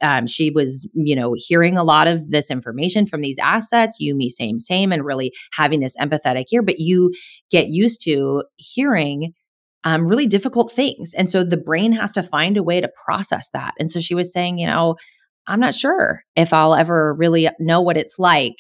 um, 0.00 0.26
she 0.26 0.50
was, 0.50 0.88
you 0.95 1.17
know, 1.17 1.35
hearing 1.37 1.76
a 1.76 1.85
lot 1.85 2.07
of 2.07 2.31
this 2.31 2.50
information 2.50 3.07
from 3.07 3.21
these 3.21 3.38
assets, 3.38 3.97
you, 4.00 4.14
me, 4.14 4.28
same, 4.28 4.59
same, 4.59 4.93
and 4.93 5.05
really 5.05 5.33
having 5.52 5.81
this 5.81 5.97
empathetic 5.97 6.45
ear. 6.52 6.62
But 6.62 6.78
you 6.78 7.12
get 7.50 7.69
used 7.69 8.02
to 8.05 8.45
hearing 8.57 9.33
um, 9.85 10.07
really 10.07 10.26
difficult 10.26 10.73
things. 10.73 11.14
And 11.14 11.31
so 11.31 11.45
the 11.45 11.57
brain 11.57 11.93
has 11.93 12.12
to 12.14 12.23
find 12.23 12.57
a 12.57 12.62
way 12.62 12.81
to 12.81 12.90
process 13.05 13.50
that. 13.50 13.75
And 13.78 13.90
so 13.90 14.00
she 14.00 14.14
was 14.14 14.33
saying, 14.33 14.59
you 14.59 14.67
know, 14.67 14.97
I'm 15.47 15.61
not 15.61 15.75
sure 15.75 16.23
if 16.37 16.52
I'll 16.52 16.75
ever 16.75 17.14
really 17.14 17.49
know 17.59 17.81
what 17.81 17.97
it's 17.97 18.19
like 18.19 18.57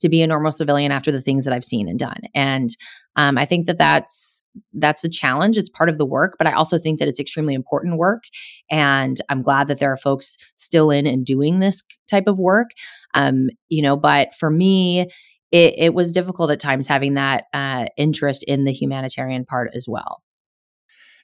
to 0.00 0.08
be 0.08 0.22
a 0.22 0.26
normal 0.26 0.52
civilian 0.52 0.92
after 0.92 1.12
the 1.12 1.20
things 1.20 1.44
that 1.44 1.54
I've 1.54 1.64
seen 1.64 1.88
and 1.88 1.98
done. 1.98 2.20
And 2.34 2.70
um, 3.16 3.38
I 3.38 3.44
think 3.44 3.66
that 3.66 3.78
that's 3.78 4.46
that's 4.72 5.04
a 5.04 5.08
challenge. 5.10 5.58
It's 5.58 5.68
part 5.68 5.88
of 5.88 5.98
the 5.98 6.06
work, 6.06 6.36
but 6.38 6.46
I 6.46 6.52
also 6.52 6.78
think 6.78 6.98
that 6.98 7.08
it's 7.08 7.20
extremely 7.20 7.54
important 7.54 7.98
work. 7.98 8.24
And 8.70 9.18
I'm 9.28 9.42
glad 9.42 9.68
that 9.68 9.78
there 9.78 9.92
are 9.92 9.96
folks 9.96 10.36
still 10.56 10.90
in 10.90 11.06
and 11.06 11.24
doing 11.24 11.60
this 11.60 11.82
type 12.08 12.26
of 12.26 12.38
work. 12.38 12.70
Um, 13.14 13.48
you 13.68 13.82
know, 13.82 13.96
but 13.96 14.34
for 14.34 14.50
me, 14.50 15.08
it, 15.52 15.74
it 15.76 15.94
was 15.94 16.12
difficult 16.12 16.50
at 16.50 16.60
times 16.60 16.86
having 16.86 17.14
that 17.14 17.44
uh, 17.52 17.86
interest 17.96 18.44
in 18.44 18.64
the 18.64 18.72
humanitarian 18.72 19.44
part 19.44 19.70
as 19.74 19.86
well. 19.88 20.22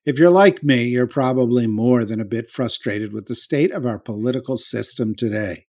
If 0.04 0.18
you're 0.20 0.30
like 0.30 0.62
me, 0.62 0.84
you're 0.84 1.08
probably 1.08 1.66
more 1.66 2.04
than 2.04 2.20
a 2.20 2.24
bit 2.24 2.50
frustrated 2.50 3.12
with 3.12 3.26
the 3.26 3.34
state 3.34 3.72
of 3.72 3.86
our 3.86 3.98
political 3.98 4.56
system 4.56 5.14
today. 5.16 5.66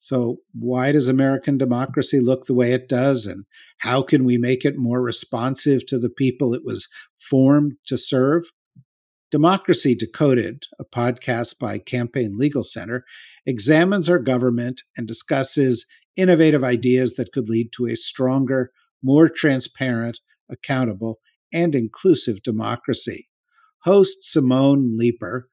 So, 0.00 0.38
why 0.52 0.92
does 0.92 1.08
American 1.08 1.58
democracy 1.58 2.20
look 2.20 2.44
the 2.44 2.54
way 2.54 2.72
it 2.72 2.88
does? 2.88 3.26
And 3.26 3.44
how 3.78 4.02
can 4.02 4.24
we 4.24 4.38
make 4.38 4.64
it 4.64 4.76
more 4.76 5.02
responsive 5.02 5.86
to 5.86 5.98
the 5.98 6.10
people 6.10 6.54
it 6.54 6.64
was 6.64 6.88
formed 7.18 7.74
to 7.86 7.98
serve? 7.98 8.50
Democracy 9.32 9.96
Decoded, 9.96 10.66
a 10.78 10.84
podcast 10.84 11.58
by 11.58 11.78
Campaign 11.78 12.38
Legal 12.38 12.62
Center, 12.62 13.04
examines 13.44 14.08
our 14.08 14.20
government 14.20 14.82
and 14.96 15.08
discusses 15.08 15.86
innovative 16.16 16.62
ideas 16.62 17.14
that 17.14 17.32
could 17.32 17.48
lead 17.48 17.72
to 17.72 17.86
a 17.86 17.96
stronger, 17.96 18.70
more 19.02 19.28
transparent, 19.28 20.20
accountable, 20.48 21.18
and 21.52 21.74
inclusive 21.74 22.42
democracy. 22.42 23.28
Host 23.80 24.24
Simone 24.24 24.96
Leeper 24.96 25.48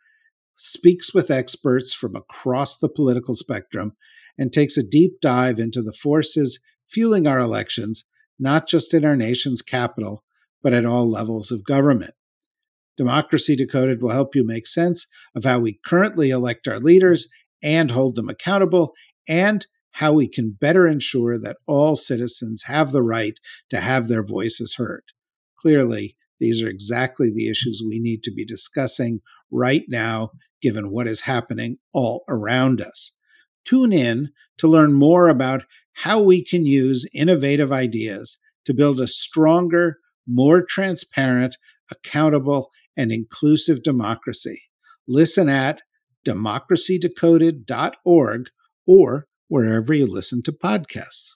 speaks 0.56 1.14
with 1.14 1.32
experts 1.32 1.94
from 1.94 2.16
across 2.16 2.78
the 2.78 2.90
political 2.90 3.34
spectrum 3.34 3.94
and 4.38 4.52
takes 4.52 4.78
a 4.78 4.88
deep 4.88 5.22
dive 5.22 5.60
into 5.60 5.82
the 5.82 5.94
forces 5.94 6.60
fueling 6.90 7.28
our 7.28 7.40
elections, 7.40 8.06
not 8.40 8.68
just 8.68 8.94
in 8.94 9.06
our 9.06 9.16
nation's 9.16 9.62
capital, 9.62 10.24
but 10.62 10.74
at 10.74 10.86
all 10.86 11.10
levels 11.10 11.52
of 11.52 11.66
government. 11.66 12.14
Democracy 12.96 13.56
Decoded 13.56 14.02
will 14.02 14.12
help 14.12 14.36
you 14.36 14.46
make 14.46 14.68
sense 14.68 15.08
of 15.36 15.44
how 15.44 15.60
we 15.60 15.80
currently 15.86 16.30
elect 16.30 16.68
our 16.68 16.80
leaders 16.80 17.32
and 17.64 17.92
hold 17.92 18.16
them 18.16 18.30
accountable, 18.30 18.94
and 19.28 19.66
how 19.92 20.12
we 20.12 20.28
can 20.28 20.58
better 20.60 20.88
ensure 20.88 21.40
that 21.40 21.58
all 21.66 21.96
citizens 21.96 22.64
have 22.66 22.92
the 22.92 23.02
right 23.02 23.40
to 23.70 23.80
have 23.80 24.08
their 24.08 24.26
voices 24.26 24.76
heard. 24.76 25.04
Clearly, 25.58 26.18
these 26.40 26.62
are 26.62 26.68
exactly 26.68 27.32
the 27.34 27.50
issues 27.50 27.82
we 27.88 28.00
need 28.00 28.22
to 28.24 28.34
be 28.34 28.44
discussing 28.44 29.22
right 29.50 29.84
now, 29.88 30.32
given 30.62 30.92
what 30.92 31.08
is 31.08 31.22
happening 31.22 31.78
all 31.94 32.24
around 32.28 32.82
us. 32.82 33.18
Tune 33.66 33.94
in 33.94 34.32
to 34.58 34.68
learn 34.68 34.94
more 34.94 35.30
about 35.30 35.64
how 35.94 36.22
we 36.22 36.44
can 36.44 36.66
use 36.66 37.10
innovative 37.14 37.72
ideas 37.72 38.40
to 38.66 38.74
build 38.74 39.00
a 39.00 39.08
stronger, 39.08 40.00
more 40.28 40.62
transparent, 40.64 41.56
accountable, 41.92 42.72
and 42.98 43.12
inclusive 43.12 43.84
democracy. 43.84 44.64
Listen 45.08 45.48
at 45.50 45.84
democracydecoded.org 46.26 48.50
or 48.86 49.28
wherever 49.48 49.94
you 49.94 50.06
listen 50.08 50.42
to 50.44 50.52
podcasts. 50.52 51.36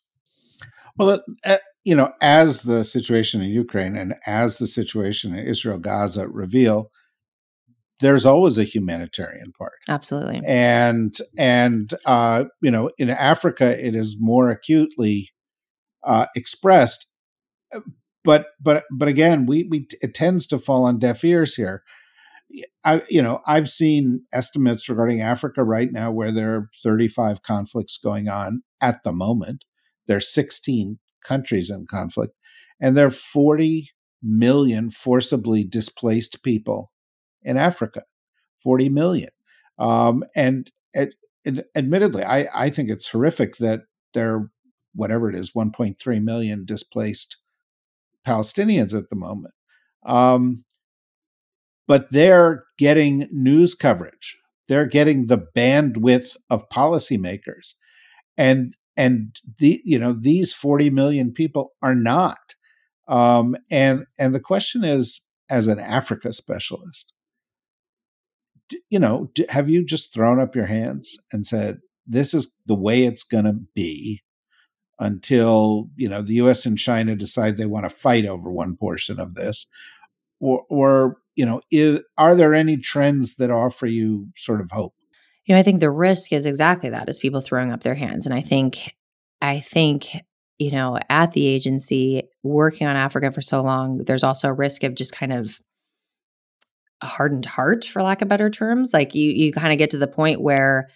Well, 0.98 1.24
uh, 1.46 1.58
you 1.84 1.96
know, 1.96 2.12
as 2.22 2.64
the 2.64 2.84
situation 2.84 3.42
in 3.42 3.50
Ukraine 3.50 3.96
and 3.96 4.16
as 4.26 4.58
the 4.58 4.68
situation 4.68 5.34
in 5.36 5.46
Israel 5.46 5.78
Gaza 5.78 6.28
reveal, 6.28 6.92
there's 8.00 8.26
always 8.26 8.58
a 8.58 8.64
humanitarian 8.64 9.52
part. 9.58 9.80
Absolutely. 9.90 10.42
And 10.46 11.18
and 11.38 11.94
uh, 12.06 12.46
you 12.62 12.72
know 12.72 12.92
in 12.98 13.10
africa 13.10 13.86
it 13.86 13.96
is 13.96 14.18
more 14.20 14.50
acutely 14.50 15.30
uh, 16.04 16.28
expressed 16.36 17.14
but 18.24 18.48
but 18.62 18.84
but 18.92 19.08
again 19.08 19.46
we 19.46 19.64
we 19.64 19.88
it 20.02 20.14
tends 20.14 20.46
to 20.48 20.60
fall 20.60 20.86
on 20.86 21.00
deaf 21.00 21.24
ears 21.24 21.56
here. 21.56 21.84
I, 22.84 23.02
you 23.10 23.22
know, 23.22 23.42
I've 23.46 23.70
seen 23.70 24.22
estimates 24.32 24.88
regarding 24.88 25.20
Africa 25.20 25.66
right 25.66 25.92
now 25.92 26.12
where 26.12 26.32
there 26.32 26.56
are 26.56 26.70
35 26.82 27.44
conflicts 27.44 27.98
going 27.98 28.30
on 28.30 28.62
at 28.80 29.04
the 29.04 29.12
moment. 29.12 29.66
There's 30.08 30.34
16 30.34 30.98
countries 31.26 31.70
in 31.70 31.88
conflict, 31.90 32.34
and 32.80 32.96
there 32.96 33.08
are 33.08 33.12
40 33.12 33.90
million 34.24 34.92
forcibly 34.92 35.66
displaced 35.66 36.42
people 36.42 36.92
in 37.44 37.58
Africa, 37.58 38.04
40 38.64 38.90
million. 38.90 39.30
Um, 39.80 40.24
and, 40.36 40.72
and, 40.94 41.14
and 41.46 41.64
admittedly, 41.76 42.24
I, 42.24 42.48
I 42.54 42.70
think 42.70 42.90
it's 42.90 43.10
horrific 43.10 43.58
that 43.58 43.82
there 44.14 44.36
are, 44.36 44.52
whatever 44.94 45.30
it 45.30 45.36
is, 45.36 45.52
1.3 45.52 46.24
million 46.24 46.66
displaced 46.66 47.38
Palestinians 48.26 48.98
at 48.98 49.10
the 49.10 49.16
moment. 49.16 49.54
Um, 50.06 50.64
but 51.88 52.12
they're 52.12 52.66
getting 52.78 53.28
news 53.32 53.76
coverage. 53.76 54.38
They're 54.68 54.86
getting 54.86 55.28
the 55.28 55.46
bandwidth 55.56 56.36
of 56.50 56.68
policymakers. 56.70 57.76
And 58.38 58.74
and 58.98 59.40
the 59.60 59.82
you 59.86 60.00
know 60.00 60.14
these 60.14 60.54
40 60.54 60.90
million 60.90 61.32
people 61.32 61.74
are 61.82 61.96
not. 61.96 62.56
Um, 63.08 63.56
and 63.72 64.06
and 64.20 64.36
the 64.36 64.40
question 64.40 64.84
is, 64.84 65.30
as 65.50 65.68
an 65.68 65.80
Africa 65.80 66.34
specialist, 66.34 67.14
you 68.90 69.00
know, 69.00 69.30
have 69.50 69.70
you 69.70 69.86
just 69.86 70.14
thrown 70.14 70.40
up 70.40 70.56
your 70.56 70.66
hands 70.66 71.18
and 71.32 71.46
said, 71.46 71.80
this 72.06 72.34
is 72.34 72.58
the 72.66 72.76
way 72.76 73.04
it's 73.04 73.24
going 73.24 73.46
to 73.46 73.60
be 73.76 74.22
until, 75.00 75.90
you 75.96 76.10
know, 76.10 76.22
the 76.22 76.36
US 76.36 76.66
and 76.66 76.78
China 76.78 77.16
decide 77.16 77.58
they 77.58 77.66
want 77.66 77.86
to 77.86 77.90
fight 77.90 78.26
over 78.26 78.52
one 78.52 78.78
portion 78.78 79.20
of 79.20 79.36
this? 79.36 79.68
Or, 80.40 80.64
or 80.70 81.18
you 81.36 81.46
know, 81.46 81.62
is, 81.72 82.00
are 82.18 82.36
there 82.36 82.54
any 82.54 82.78
trends 82.78 83.36
that 83.36 83.52
offer 83.52 83.86
you 83.86 84.28
sort 84.36 84.62
of 84.62 84.72
hope? 84.72 84.94
You 85.46 85.56
know, 85.56 85.60
I 85.60 85.64
think 85.64 85.80
the 85.80 85.92
risk 85.92 86.34
is 86.34 86.46
exactly 86.46 86.90
that 86.90 87.10
is 87.10 87.20
people 87.20 87.42
throwing 87.42 87.72
up 87.72 87.84
their 87.84 87.96
hands. 87.96 88.26
And 88.26 88.36
I 88.36 88.42
think, 88.42 88.96
I 89.42 89.60
think, 89.60 90.08
you 90.58 90.72
know, 90.72 90.98
at 91.10 91.32
the 91.32 91.46
agency 91.46 92.24
working 92.44 92.88
on 92.88 92.96
Africa 92.96 93.32
for 93.32 93.42
so 93.42 93.62
long, 93.62 94.00
there's 94.00 94.24
also 94.24 94.50
a 94.50 94.54
risk 94.54 94.84
of 94.84 94.96
just 94.96 95.14
kind 95.14 95.32
of 95.32 95.60
hardened 97.04 97.46
heart 97.46 97.86
for 97.86 98.02
lack 98.02 98.22
of 98.22 98.28
better 98.28 98.50
terms 98.50 98.92
like 98.94 99.14
you 99.14 99.30
you 99.30 99.52
kind 99.52 99.72
of 99.72 99.78
get 99.78 99.92
to 99.92 99.98
the 99.98 100.08
point 100.08 100.42
where 100.42 100.88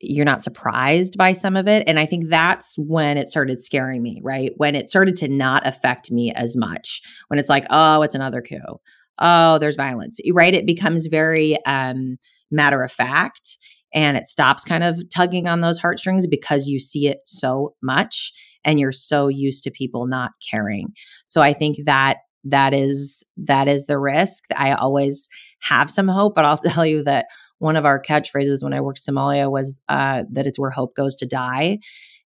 you're 0.00 0.24
not 0.24 0.42
surprised 0.42 1.16
by 1.16 1.32
some 1.32 1.56
of 1.56 1.68
it 1.68 1.84
and 1.86 1.98
i 1.98 2.06
think 2.06 2.28
that's 2.28 2.74
when 2.78 3.16
it 3.16 3.28
started 3.28 3.60
scaring 3.60 4.02
me 4.02 4.20
right? 4.22 4.52
When 4.56 4.74
it 4.74 4.86
started 4.86 5.16
to 5.16 5.28
not 5.28 5.66
affect 5.66 6.10
me 6.10 6.32
as 6.32 6.56
much. 6.56 7.02
When 7.28 7.38
it's 7.38 7.48
like 7.48 7.66
oh 7.70 8.02
it's 8.02 8.14
another 8.14 8.42
coup. 8.42 8.80
Oh 9.18 9.58
there's 9.58 9.76
violence. 9.76 10.18
Right? 10.32 10.54
It 10.54 10.66
becomes 10.66 11.06
very 11.06 11.56
um 11.66 12.16
matter 12.50 12.82
of 12.82 12.92
fact 12.92 13.58
and 13.94 14.16
it 14.16 14.26
stops 14.26 14.64
kind 14.64 14.82
of 14.82 14.98
tugging 15.14 15.46
on 15.46 15.60
those 15.60 15.78
heartstrings 15.78 16.26
because 16.26 16.66
you 16.66 16.80
see 16.80 17.06
it 17.06 17.18
so 17.24 17.74
much 17.82 18.32
and 18.64 18.80
you're 18.80 18.92
so 18.92 19.28
used 19.28 19.62
to 19.64 19.70
people 19.70 20.06
not 20.06 20.32
caring. 20.50 20.88
So 21.26 21.40
i 21.40 21.52
think 21.52 21.76
that 21.84 22.18
that 22.44 22.74
is 22.74 23.24
that 23.36 23.68
is 23.68 23.86
the 23.86 23.98
risk. 23.98 24.44
I 24.56 24.72
always 24.72 25.28
have 25.60 25.90
some 25.90 26.08
hope 26.08 26.34
but 26.34 26.44
i'll 26.44 26.58
tell 26.72 26.84
you 26.84 27.02
that 27.02 27.26
one 27.64 27.76
of 27.76 27.86
our 27.86 28.00
catchphrases 28.00 28.62
when 28.62 28.74
I 28.74 28.82
worked 28.82 29.00
Somalia 29.00 29.50
was 29.50 29.80
uh, 29.88 30.24
that 30.32 30.46
it's 30.46 30.58
where 30.58 30.70
hope 30.70 30.94
goes 30.94 31.16
to 31.16 31.26
die. 31.26 31.78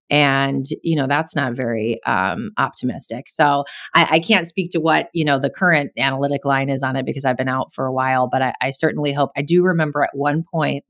And 0.09 0.65
you 0.83 0.95
know 0.95 1.05
that's 1.05 1.35
not 1.35 1.53
very 1.53 2.01
um, 2.05 2.51
optimistic. 2.57 3.27
So 3.27 3.65
I, 3.93 4.07
I, 4.11 4.19
can't 4.19 4.47
speak 4.47 4.71
to 4.71 4.79
what 4.79 5.09
you 5.13 5.25
know 5.25 5.37
the 5.37 5.49
current 5.49 5.91
analytic 5.97 6.45
line 6.45 6.69
is 6.69 6.81
on 6.81 6.95
it 6.95 7.05
because 7.05 7.25
i've 7.25 7.35
been 7.35 7.49
out 7.49 7.73
for 7.73 7.85
a 7.85 7.91
while 7.91 8.29
but 8.29 8.41
I, 8.41 8.53
I 8.61 8.69
certainly 8.69 9.11
hope 9.11 9.31
i 9.35 9.41
do 9.41 9.63
remember 9.63 10.03
at 10.03 10.11
one 10.15 10.45
point 10.49 10.85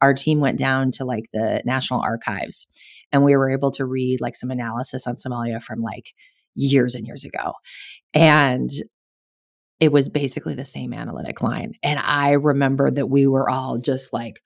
our 0.00 0.14
team 0.14 0.40
went 0.40 0.58
down 0.58 0.92
to 0.92 1.04
like 1.04 1.26
the 1.34 1.60
national 1.66 2.00
archives 2.00 2.66
and 3.12 3.22
we 3.22 3.36
were 3.36 3.50
able 3.50 3.70
to 3.72 3.84
read 3.84 4.22
like 4.22 4.34
some 4.34 4.50
analysis 4.50 5.06
on 5.06 5.16
somalia 5.16 5.62
from 5.62 5.82
like 5.82 6.14
years 6.54 6.94
and 6.94 7.06
years 7.06 7.26
ago 7.26 7.52
and 8.14 8.70
it 9.80 9.90
was 9.90 10.08
basically 10.08 10.54
the 10.54 10.64
same 10.64 10.92
analytic 10.92 11.42
line 11.42 11.74
and 11.82 11.98
i 11.98 12.32
remember 12.32 12.90
that 12.90 13.08
we 13.08 13.26
were 13.26 13.48
all 13.48 13.78
just 13.78 14.12
like 14.12 14.42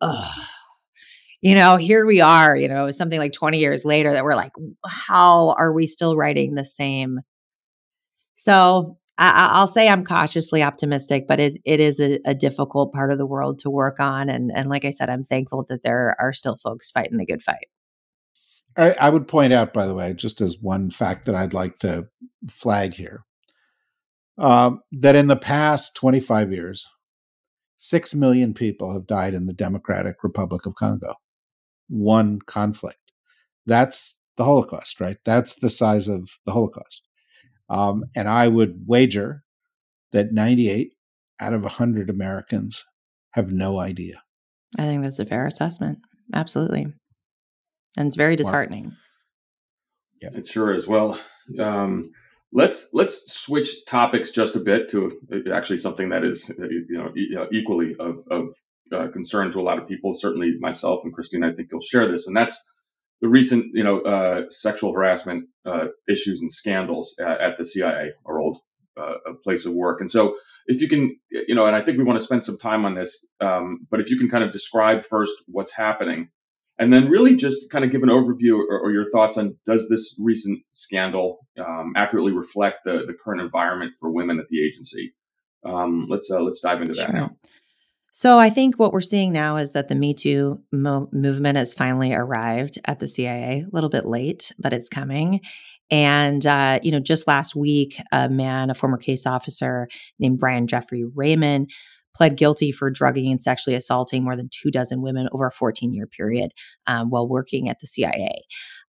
ugh 0.00 0.46
you 1.42 1.54
know, 1.54 1.76
here 1.76 2.06
we 2.06 2.20
are, 2.20 2.56
you 2.56 2.68
know, 2.68 2.90
something 2.90 3.18
like 3.18 3.32
20 3.32 3.58
years 3.58 3.84
later 3.84 4.12
that 4.12 4.24
we're 4.24 4.34
like, 4.34 4.52
how 4.84 5.54
are 5.58 5.72
we 5.72 5.86
still 5.86 6.16
writing 6.16 6.54
the 6.54 6.64
same? 6.64 7.20
So 8.34 8.98
I, 9.18 9.60
will 9.60 9.68
say 9.68 9.88
I'm 9.88 10.04
cautiously 10.04 10.62
optimistic, 10.62 11.26
but 11.28 11.40
it, 11.40 11.58
it 11.64 11.80
is 11.80 12.00
a, 12.00 12.18
a, 12.26 12.34
difficult 12.34 12.92
part 12.92 13.10
of 13.10 13.18
the 13.18 13.26
world 13.26 13.60
to 13.60 13.70
work 13.70 14.00
on. 14.00 14.28
And, 14.28 14.50
and 14.52 14.68
like 14.68 14.84
I 14.84 14.90
said, 14.90 15.08
I'm 15.08 15.22
thankful 15.22 15.64
that 15.68 15.84
there 15.84 16.16
are 16.18 16.32
still 16.32 16.56
folks 16.56 16.90
fighting 16.90 17.16
the 17.16 17.24
good 17.24 17.42
fight. 17.42 17.68
I, 18.76 18.92
I 18.92 19.10
would 19.10 19.28
point 19.28 19.52
out, 19.52 19.72
by 19.72 19.86
the 19.86 19.94
way, 19.94 20.12
just 20.14 20.40
as 20.40 20.60
one 20.60 20.90
fact 20.90 21.26
that 21.26 21.34
I'd 21.34 21.54
like 21.54 21.78
to 21.78 22.08
flag 22.50 22.94
here, 22.94 23.24
um, 24.38 24.80
that 24.92 25.16
in 25.16 25.28
the 25.28 25.36
past 25.36 25.96
25 25.96 26.52
years, 26.52 26.86
6 27.78 28.14
million 28.14 28.54
people 28.54 28.92
have 28.92 29.06
died 29.06 29.34
in 29.34 29.46
the 29.46 29.52
Democratic 29.52 30.22
Republic 30.22 30.66
of 30.66 30.74
Congo 30.74 31.14
one 31.88 32.40
conflict. 32.40 33.12
That's 33.66 34.24
the 34.36 34.44
Holocaust, 34.44 35.00
right? 35.00 35.18
That's 35.24 35.56
the 35.56 35.70
size 35.70 36.08
of 36.08 36.28
the 36.44 36.52
Holocaust. 36.52 37.06
Um, 37.68 38.04
and 38.14 38.28
I 38.28 38.48
would 38.48 38.84
wager 38.86 39.44
that 40.12 40.32
98 40.32 40.92
out 41.40 41.52
of 41.52 41.62
100 41.62 42.08
Americans 42.10 42.84
have 43.32 43.50
no 43.52 43.78
idea. 43.78 44.22
I 44.78 44.82
think 44.82 45.02
that's 45.02 45.18
a 45.18 45.26
fair 45.26 45.46
assessment. 45.46 45.98
Absolutely. 46.34 46.86
And 47.96 48.06
it's 48.06 48.16
very 48.16 48.36
disheartening. 48.36 48.92
Yeah, 50.20 50.30
it 50.34 50.46
sure 50.46 50.74
is. 50.74 50.86
Well, 50.86 51.18
um, 51.58 52.12
let's 52.52 52.90
let's 52.92 53.32
switch 53.32 53.84
topics 53.86 54.30
just 54.30 54.56
a 54.56 54.60
bit 54.60 54.88
to 54.90 55.12
uh, 55.32 55.52
actually 55.52 55.78
something 55.78 56.08
that 56.10 56.24
is 56.24 56.50
uh, 56.50 56.66
you 56.68 57.14
know 57.34 57.46
equally 57.52 57.94
of 57.98 58.18
of 58.30 58.48
uh, 58.92 59.08
concern 59.08 59.50
to 59.52 59.60
a 59.60 59.62
lot 59.62 59.78
of 59.78 59.88
people. 59.88 60.12
Certainly, 60.12 60.56
myself 60.60 61.00
and 61.04 61.12
Christine, 61.12 61.44
I 61.44 61.52
think 61.52 61.68
you'll 61.70 61.80
share 61.80 62.10
this, 62.10 62.26
and 62.26 62.36
that's 62.36 62.70
the 63.20 63.28
recent, 63.28 63.70
you 63.74 63.82
know, 63.82 64.00
uh, 64.00 64.42
sexual 64.48 64.92
harassment 64.92 65.48
uh, 65.64 65.86
issues 66.08 66.40
and 66.40 66.50
scandals 66.50 67.16
at, 67.18 67.40
at, 67.40 67.56
the 67.56 67.64
CIA, 67.64 68.12
our 68.26 68.38
old 68.38 68.58
uh, 69.00 69.14
place 69.42 69.64
of 69.64 69.72
work. 69.72 70.00
And 70.00 70.10
so, 70.10 70.36
if 70.66 70.80
you 70.80 70.88
can, 70.88 71.16
you 71.30 71.54
know, 71.54 71.66
and 71.66 71.74
I 71.74 71.80
think 71.80 71.96
we 71.96 72.04
want 72.04 72.18
to 72.18 72.24
spend 72.24 72.44
some 72.44 72.58
time 72.58 72.84
on 72.84 72.94
this, 72.94 73.26
um, 73.40 73.86
but 73.90 74.00
if 74.00 74.10
you 74.10 74.18
can 74.18 74.28
kind 74.28 74.44
of 74.44 74.52
describe 74.52 75.04
first 75.04 75.32
what's 75.48 75.74
happening, 75.74 76.28
and 76.78 76.92
then 76.92 77.08
really 77.08 77.36
just 77.36 77.70
kind 77.70 77.84
of 77.84 77.90
give 77.90 78.02
an 78.02 78.08
overview 78.08 78.58
or, 78.58 78.78
or 78.78 78.92
your 78.92 79.08
thoughts 79.10 79.38
on 79.38 79.56
does 79.64 79.88
this 79.88 80.14
recent 80.18 80.60
scandal 80.70 81.46
um, 81.58 81.92
accurately 81.96 82.32
reflect 82.32 82.84
the 82.84 83.04
the 83.06 83.14
current 83.14 83.40
environment 83.40 83.92
for 83.98 84.10
women 84.10 84.38
at 84.38 84.48
the 84.48 84.64
agency? 84.64 85.14
Um, 85.64 86.06
let's 86.08 86.30
uh, 86.30 86.40
let's 86.40 86.60
dive 86.60 86.82
into 86.82 86.94
that 86.94 87.06
sure. 87.06 87.14
now. 87.14 87.30
So 88.12 88.38
I 88.38 88.48
think 88.48 88.78
what 88.78 88.94
we're 88.94 89.02
seeing 89.02 89.30
now 89.30 89.56
is 89.56 89.72
that 89.72 89.88
the 89.88 89.94
Me 89.94 90.14
Too 90.14 90.62
mo- 90.72 91.10
movement 91.12 91.58
has 91.58 91.74
finally 91.74 92.14
arrived 92.14 92.78
at 92.86 92.98
the 92.98 93.08
CIA. 93.08 93.66
A 93.66 93.74
little 93.74 93.90
bit 93.90 94.06
late, 94.06 94.52
but 94.58 94.72
it's 94.72 94.88
coming. 94.88 95.40
And 95.90 96.46
uh, 96.46 96.80
you 96.82 96.90
know, 96.92 96.98
just 96.98 97.28
last 97.28 97.54
week, 97.54 98.00
a 98.12 98.28
man, 98.28 98.70
a 98.70 98.74
former 98.74 98.96
case 98.96 99.26
officer 99.26 99.88
named 100.18 100.38
Brian 100.38 100.66
Jeffrey 100.66 101.04
Raymond, 101.04 101.70
pled 102.16 102.36
guilty 102.36 102.72
for 102.72 102.90
drugging 102.90 103.30
and 103.30 103.42
sexually 103.42 103.76
assaulting 103.76 104.24
more 104.24 104.36
than 104.36 104.48
two 104.50 104.70
dozen 104.70 105.02
women 105.02 105.28
over 105.32 105.46
a 105.46 105.50
14 105.50 105.92
year 105.92 106.06
period 106.06 106.52
um, 106.86 107.10
while 107.10 107.28
working 107.28 107.68
at 107.68 107.78
the 107.80 107.86
CIA, 107.86 108.42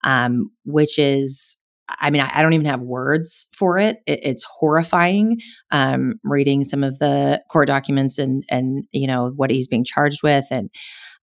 um, 0.03 0.51
which 0.63 0.99
is 0.99 1.61
I 1.87 2.09
mean, 2.09 2.21
I, 2.21 2.41
don't 2.41 2.53
even 2.53 2.65
have 2.65 2.81
words 2.81 3.47
for 3.53 3.77
it. 3.77 3.97
it 4.07 4.19
it's 4.23 4.43
horrifying. 4.43 5.39
Um, 5.69 6.15
reading 6.23 6.63
some 6.63 6.83
of 6.83 6.97
the 6.97 7.43
court 7.51 7.67
documents 7.67 8.17
and 8.17 8.43
and 8.49 8.85
you 8.91 9.05
know 9.05 9.31
what 9.35 9.51
he's 9.51 9.67
being 9.67 9.83
charged 9.83 10.23
with, 10.23 10.45
and 10.49 10.71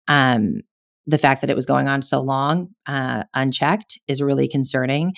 um, 0.07 0.61
the 1.07 1.19
fact 1.19 1.41
that 1.41 1.51
it 1.51 1.57
was 1.57 1.67
going 1.67 1.89
on 1.89 2.03
so 2.03 2.21
long 2.21 2.69
uh, 2.87 3.25
unchecked 3.35 3.99
is 4.07 4.23
really 4.23 4.47
concerning. 4.47 5.15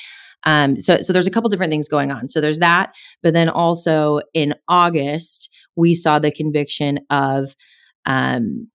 Um, 0.46 0.78
so, 0.78 0.98
so 0.98 1.12
there's 1.12 1.26
a 1.26 1.30
couple 1.30 1.50
different 1.50 1.70
things 1.70 1.88
going 1.88 2.10
on. 2.10 2.28
So 2.28 2.40
there's 2.40 2.58
that, 2.58 2.94
but 3.22 3.34
then 3.34 3.48
also 3.48 4.20
in 4.34 4.54
August 4.68 5.63
we 5.76 5.94
saw 5.94 6.18
the 6.18 6.30
conviction 6.32 7.00
of 7.10 7.54
um, 8.06 8.68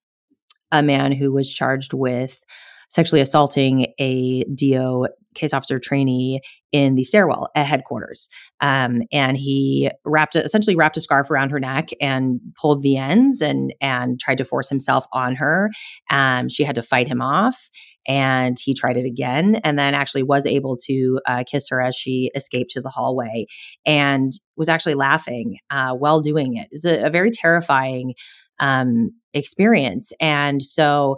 a 0.71 0.83
man 0.83 1.11
who 1.11 1.31
was 1.31 1.53
charged 1.53 1.93
with 1.93 2.43
sexually 2.89 3.21
assaulting 3.21 3.87
a 3.99 4.43
DO 4.55 5.07
case 5.35 5.53
officer 5.53 5.79
trainee 5.79 6.41
in 6.71 6.95
the 6.95 7.03
stairwell 7.03 7.49
at 7.55 7.65
headquarters. 7.65 8.29
Um, 8.61 9.03
and 9.11 9.37
he 9.37 9.89
wrapped 10.05 10.35
essentially 10.35 10.75
wrapped 10.75 10.97
a 10.97 11.01
scarf 11.01 11.29
around 11.29 11.51
her 11.51 11.59
neck 11.59 11.89
and 12.01 12.39
pulled 12.59 12.81
the 12.81 12.97
ends 12.97 13.41
and 13.41 13.73
and 13.81 14.19
tried 14.19 14.39
to 14.39 14.45
force 14.45 14.69
himself 14.69 15.05
on 15.13 15.35
her. 15.35 15.69
Um, 16.11 16.49
she 16.49 16.63
had 16.63 16.75
to 16.75 16.83
fight 16.83 17.07
him 17.07 17.21
off, 17.21 17.69
and 18.07 18.57
he 18.61 18.73
tried 18.73 18.97
it 18.97 19.05
again, 19.05 19.55
and 19.63 19.77
then 19.77 19.93
actually 19.93 20.23
was 20.23 20.45
able 20.45 20.75
to 20.85 21.19
uh, 21.27 21.43
kiss 21.49 21.69
her 21.69 21.81
as 21.81 21.95
she 21.95 22.31
escaped 22.35 22.71
to 22.71 22.81
the 22.81 22.89
hallway, 22.89 23.45
and 23.85 24.33
was 24.57 24.69
actually 24.69 24.95
laughing 24.95 25.57
uh, 25.69 25.93
while 25.95 26.21
doing 26.21 26.57
it. 26.57 26.67
It's 26.71 26.85
a, 26.85 27.05
a 27.05 27.09
very 27.09 27.31
terrifying 27.31 28.13
um, 28.59 29.11
experience, 29.33 30.11
and 30.19 30.61
so. 30.61 31.17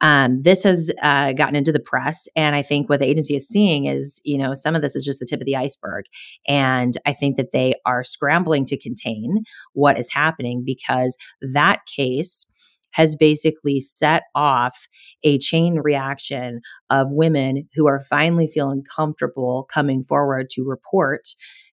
Um, 0.00 0.42
this 0.42 0.64
has 0.64 0.92
uh, 1.02 1.32
gotten 1.32 1.56
into 1.56 1.72
the 1.72 1.80
press, 1.80 2.28
and 2.36 2.54
I 2.54 2.62
think 2.62 2.88
what 2.88 3.00
the 3.00 3.06
agency 3.06 3.34
is 3.34 3.48
seeing 3.48 3.86
is, 3.86 4.20
you 4.24 4.36
know, 4.36 4.52
some 4.52 4.74
of 4.74 4.82
this 4.82 4.94
is 4.94 5.04
just 5.04 5.20
the 5.20 5.26
tip 5.26 5.40
of 5.40 5.46
the 5.46 5.56
iceberg, 5.56 6.04
and 6.46 6.94
I 7.06 7.12
think 7.12 7.36
that 7.36 7.52
they 7.52 7.74
are 7.86 8.04
scrambling 8.04 8.66
to 8.66 8.78
contain 8.78 9.44
what 9.72 9.98
is 9.98 10.12
happening 10.12 10.62
because 10.64 11.16
that 11.40 11.80
case 11.86 12.46
has 12.96 13.14
basically 13.14 13.78
set 13.78 14.22
off 14.34 14.88
a 15.22 15.38
chain 15.38 15.80
reaction 15.80 16.62
of 16.88 17.08
women 17.10 17.68
who 17.74 17.86
are 17.86 18.00
finally 18.00 18.46
feeling 18.46 18.82
comfortable 18.96 19.68
coming 19.70 20.02
forward 20.02 20.48
to 20.48 20.64
report 20.64 21.28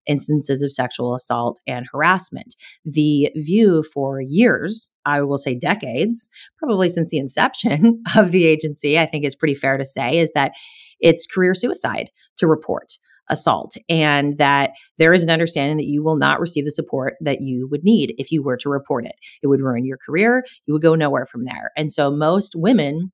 instances 0.07 0.63
of 0.63 0.73
sexual 0.73 1.15
assault 1.15 1.61
and 1.67 1.87
harassment. 1.93 2.55
The 2.85 3.31
view 3.37 3.83
for 3.83 4.21
years, 4.21 4.91
I 5.05 5.23
will 5.23 5.39
say 5.39 5.55
decades, 5.55 6.29
probably 6.59 6.89
since 6.89 7.11
the 7.11 7.19
inception 7.19 8.03
of 8.17 8.33
the 8.33 8.47
agency, 8.47 8.99
I 8.99 9.07
think 9.07 9.25
is 9.25 9.37
pretty 9.37 9.55
fair 9.55 9.77
to 9.77 9.85
say, 9.85 10.19
is 10.19 10.33
that 10.33 10.53
it's 11.01 11.27
career 11.27 11.55
suicide 11.55 12.11
to 12.39 12.47
report 12.47 12.97
assault 13.29 13.77
and 13.89 14.37
that 14.37 14.73
there 14.99 15.13
is 15.13 15.23
an 15.23 15.31
understanding 15.31 15.77
that 15.77 15.87
you 15.87 16.03
will 16.03 16.17
not 16.17 16.41
receive 16.41 16.65
the 16.65 16.71
support 16.71 17.15
that 17.21 17.41
you 17.41 17.69
would 17.71 17.85
need 17.85 18.15
if 18.19 18.31
you 18.31 18.43
were 18.43 18.57
to 18.57 18.69
report 18.69 19.07
it. 19.07 19.15
It 19.43 19.47
would 19.47 19.61
ruin 19.61 19.85
your 19.85 19.99
career. 20.05 20.45
You 20.67 20.75
would 20.75 20.83
go 20.83 20.95
nowhere 20.95 21.27
from 21.27 21.45
there. 21.45 21.71
And 21.77 21.91
so 21.91 22.11
most 22.11 22.55
women 22.57 23.13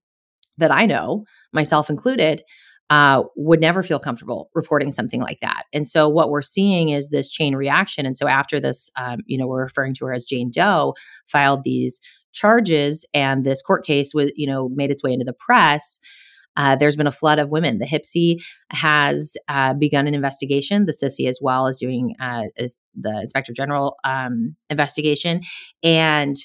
that 0.56 0.72
I 0.72 0.86
know, 0.86 1.24
myself 1.52 1.88
included, 1.88 2.42
uh, 2.90 3.22
would 3.36 3.60
never 3.60 3.82
feel 3.82 3.98
comfortable 3.98 4.50
reporting 4.54 4.90
something 4.90 5.20
like 5.20 5.40
that. 5.40 5.64
And 5.72 5.86
so 5.86 6.08
what 6.08 6.30
we're 6.30 6.42
seeing 6.42 6.88
is 6.88 7.10
this 7.10 7.28
chain 7.28 7.54
reaction. 7.54 8.06
And 8.06 8.16
so 8.16 8.26
after 8.26 8.58
this, 8.58 8.90
um, 8.96 9.20
you 9.26 9.36
know, 9.36 9.46
we're 9.46 9.62
referring 9.62 9.94
to 9.94 10.06
her 10.06 10.14
as 10.14 10.24
Jane 10.24 10.50
Doe, 10.50 10.94
filed 11.26 11.62
these 11.62 12.00
charges, 12.32 13.06
and 13.12 13.44
this 13.44 13.62
court 13.62 13.84
case 13.84 14.14
was, 14.14 14.32
you 14.36 14.46
know, 14.46 14.68
made 14.70 14.90
its 14.90 15.02
way 15.02 15.12
into 15.12 15.24
the 15.24 15.32
press. 15.32 15.98
Uh, 16.56 16.74
there's 16.74 16.96
been 16.96 17.06
a 17.06 17.12
flood 17.12 17.38
of 17.38 17.52
women. 17.52 17.78
The 17.78 17.86
HPSCI 17.86 18.42
has 18.72 19.36
uh, 19.46 19.74
begun 19.74 20.08
an 20.08 20.14
investigation. 20.14 20.86
The 20.86 20.92
CISI 20.92 21.28
as 21.28 21.38
well 21.40 21.68
is 21.68 21.78
doing 21.78 22.14
uh, 22.20 22.44
is 22.56 22.88
the 22.98 23.20
Inspector 23.20 23.52
General 23.52 23.96
um, 24.02 24.56
investigation, 24.68 25.42
and 25.82 26.36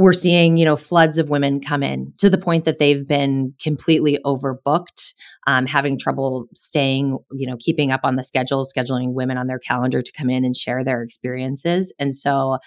we're 0.00 0.14
seeing 0.14 0.56
you 0.56 0.64
know 0.64 0.76
floods 0.76 1.18
of 1.18 1.28
women 1.28 1.60
come 1.60 1.82
in 1.82 2.12
to 2.16 2.30
the 2.30 2.38
point 2.38 2.64
that 2.64 2.78
they've 2.78 3.06
been 3.06 3.52
completely 3.62 4.18
overbooked 4.24 5.12
um, 5.46 5.66
having 5.66 5.98
trouble 5.98 6.46
staying 6.54 7.18
you 7.32 7.46
know 7.46 7.56
keeping 7.60 7.92
up 7.92 8.00
on 8.02 8.16
the 8.16 8.22
schedule 8.22 8.64
scheduling 8.64 9.12
women 9.12 9.36
on 9.36 9.46
their 9.46 9.58
calendar 9.58 10.00
to 10.00 10.12
come 10.12 10.30
in 10.30 10.42
and 10.42 10.56
share 10.56 10.82
their 10.82 11.02
experiences. 11.02 11.94
And 12.00 12.14
so 12.14 12.58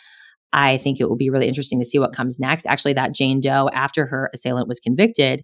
i 0.53 0.77
think 0.77 1.01
it 1.01 1.09
will 1.09 1.17
be 1.17 1.31
really 1.31 1.47
interesting 1.47 1.79
to 1.79 1.85
see 1.85 1.97
what 1.97 2.13
comes 2.13 2.39
next. 2.39 2.67
Actually 2.67 2.93
that 2.93 3.15
jane 3.15 3.41
doe 3.41 3.67
after 3.73 4.05
her 4.05 4.29
assailant 4.33 4.67
was 4.67 4.79
convicted 4.79 5.43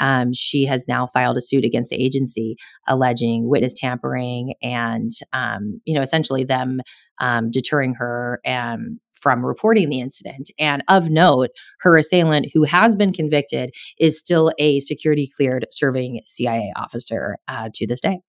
um, 0.00 0.32
she 0.32 0.64
has 0.66 0.86
now 0.88 1.06
filed 1.06 1.36
a 1.36 1.40
suit 1.40 1.64
against 1.64 1.90
the 1.90 2.02
agency 2.02 2.56
alleging 2.88 3.48
witness 3.48 3.74
tampering 3.74 4.54
and, 4.62 5.10
um, 5.32 5.80
you 5.84 5.94
know, 5.94 6.02
essentially 6.02 6.44
them 6.44 6.80
um, 7.20 7.50
deterring 7.50 7.94
her 7.94 8.40
um, 8.46 9.00
from 9.12 9.44
reporting 9.44 9.88
the 9.88 10.00
incident. 10.00 10.50
And 10.58 10.84
of 10.88 11.10
note, 11.10 11.50
her 11.80 11.96
assailant, 11.96 12.50
who 12.52 12.64
has 12.64 12.94
been 12.94 13.12
convicted, 13.12 13.70
is 13.98 14.18
still 14.18 14.52
a 14.58 14.80
security 14.80 15.30
cleared 15.34 15.66
serving 15.70 16.20
CIA 16.26 16.72
officer 16.76 17.38
uh, 17.48 17.70
to 17.74 17.86
this 17.86 18.00
day. 18.00 18.20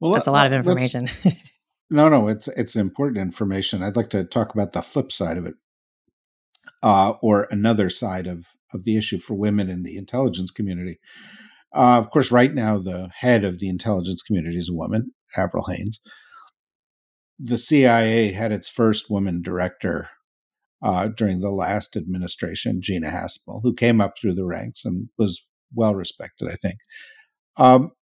Well, 0.00 0.12
that's 0.12 0.26
a 0.26 0.32
lot 0.32 0.46
of 0.46 0.52
information. 0.52 1.08
no, 1.90 2.08
no, 2.08 2.28
it's 2.28 2.48
it's 2.48 2.76
important 2.76 3.18
information. 3.18 3.82
I'd 3.82 3.96
like 3.96 4.10
to 4.10 4.24
talk 4.24 4.54
about 4.54 4.72
the 4.72 4.82
flip 4.82 5.12
side 5.12 5.38
of 5.38 5.46
it, 5.46 5.54
uh, 6.82 7.14
or 7.22 7.46
another 7.50 7.88
side 7.90 8.26
of 8.26 8.46
of 8.74 8.84
the 8.84 8.96
issue 8.96 9.18
for 9.18 9.34
women 9.34 9.70
in 9.70 9.82
the 9.82 9.96
intelligence 9.96 10.50
community. 10.50 10.98
Uh, 11.74 11.98
of 11.98 12.10
course, 12.10 12.30
right 12.30 12.54
now 12.54 12.78
the 12.78 13.10
head 13.18 13.44
of 13.44 13.58
the 13.58 13.68
intelligence 13.68 14.22
community 14.22 14.58
is 14.58 14.70
a 14.70 14.74
woman, 14.74 15.12
Avril 15.36 15.66
Haines. 15.66 16.00
The 17.38 17.58
CIA 17.58 18.30
had 18.30 18.52
its 18.52 18.68
first 18.68 19.10
woman 19.10 19.42
director 19.42 20.10
uh, 20.82 21.08
during 21.08 21.40
the 21.40 21.50
last 21.50 21.96
administration, 21.96 22.80
Gina 22.82 23.08
Haspel, 23.08 23.60
who 23.62 23.74
came 23.74 24.00
up 24.00 24.14
through 24.20 24.34
the 24.34 24.44
ranks 24.44 24.84
and 24.84 25.08
was 25.18 25.48
well 25.74 25.94
respected, 25.94 26.48
I 26.48 26.56
think. 26.56 26.76
Um, 27.56 27.92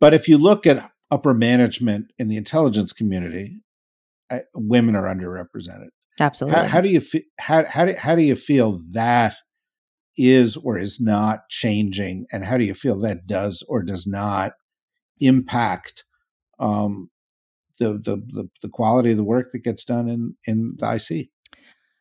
but 0.00 0.14
if 0.14 0.28
you 0.28 0.38
look 0.38 0.66
at 0.66 0.90
upper 1.10 1.34
management 1.34 2.12
in 2.18 2.28
the 2.28 2.36
intelligence 2.36 2.92
community, 2.92 3.60
uh, 4.30 4.38
women 4.54 4.96
are 4.96 5.04
underrepresented. 5.04 5.90
Absolutely. 6.20 6.60
How, 6.60 6.66
how 6.68 6.80
do 6.80 6.88
you 6.88 7.00
fe- 7.00 7.26
how 7.40 7.64
how 7.66 7.86
do, 7.86 7.94
how 7.98 8.14
do 8.14 8.22
you 8.22 8.36
feel 8.36 8.82
that 8.92 9.34
is 10.16 10.56
or 10.56 10.78
is 10.78 11.00
not 11.00 11.48
changing, 11.48 12.26
and 12.32 12.44
how 12.44 12.58
do 12.58 12.64
you 12.64 12.74
feel 12.74 12.98
that 13.00 13.26
does 13.26 13.64
or 13.68 13.82
does 13.82 14.06
not 14.06 14.52
impact 15.20 16.04
um, 16.58 17.10
the, 17.78 17.94
the 17.94 18.16
the 18.16 18.48
the 18.62 18.68
quality 18.68 19.12
of 19.12 19.16
the 19.16 19.24
work 19.24 19.52
that 19.52 19.64
gets 19.64 19.84
done 19.84 20.08
in 20.08 20.36
in 20.46 20.76
the 20.78 20.94
IC? 20.94 21.28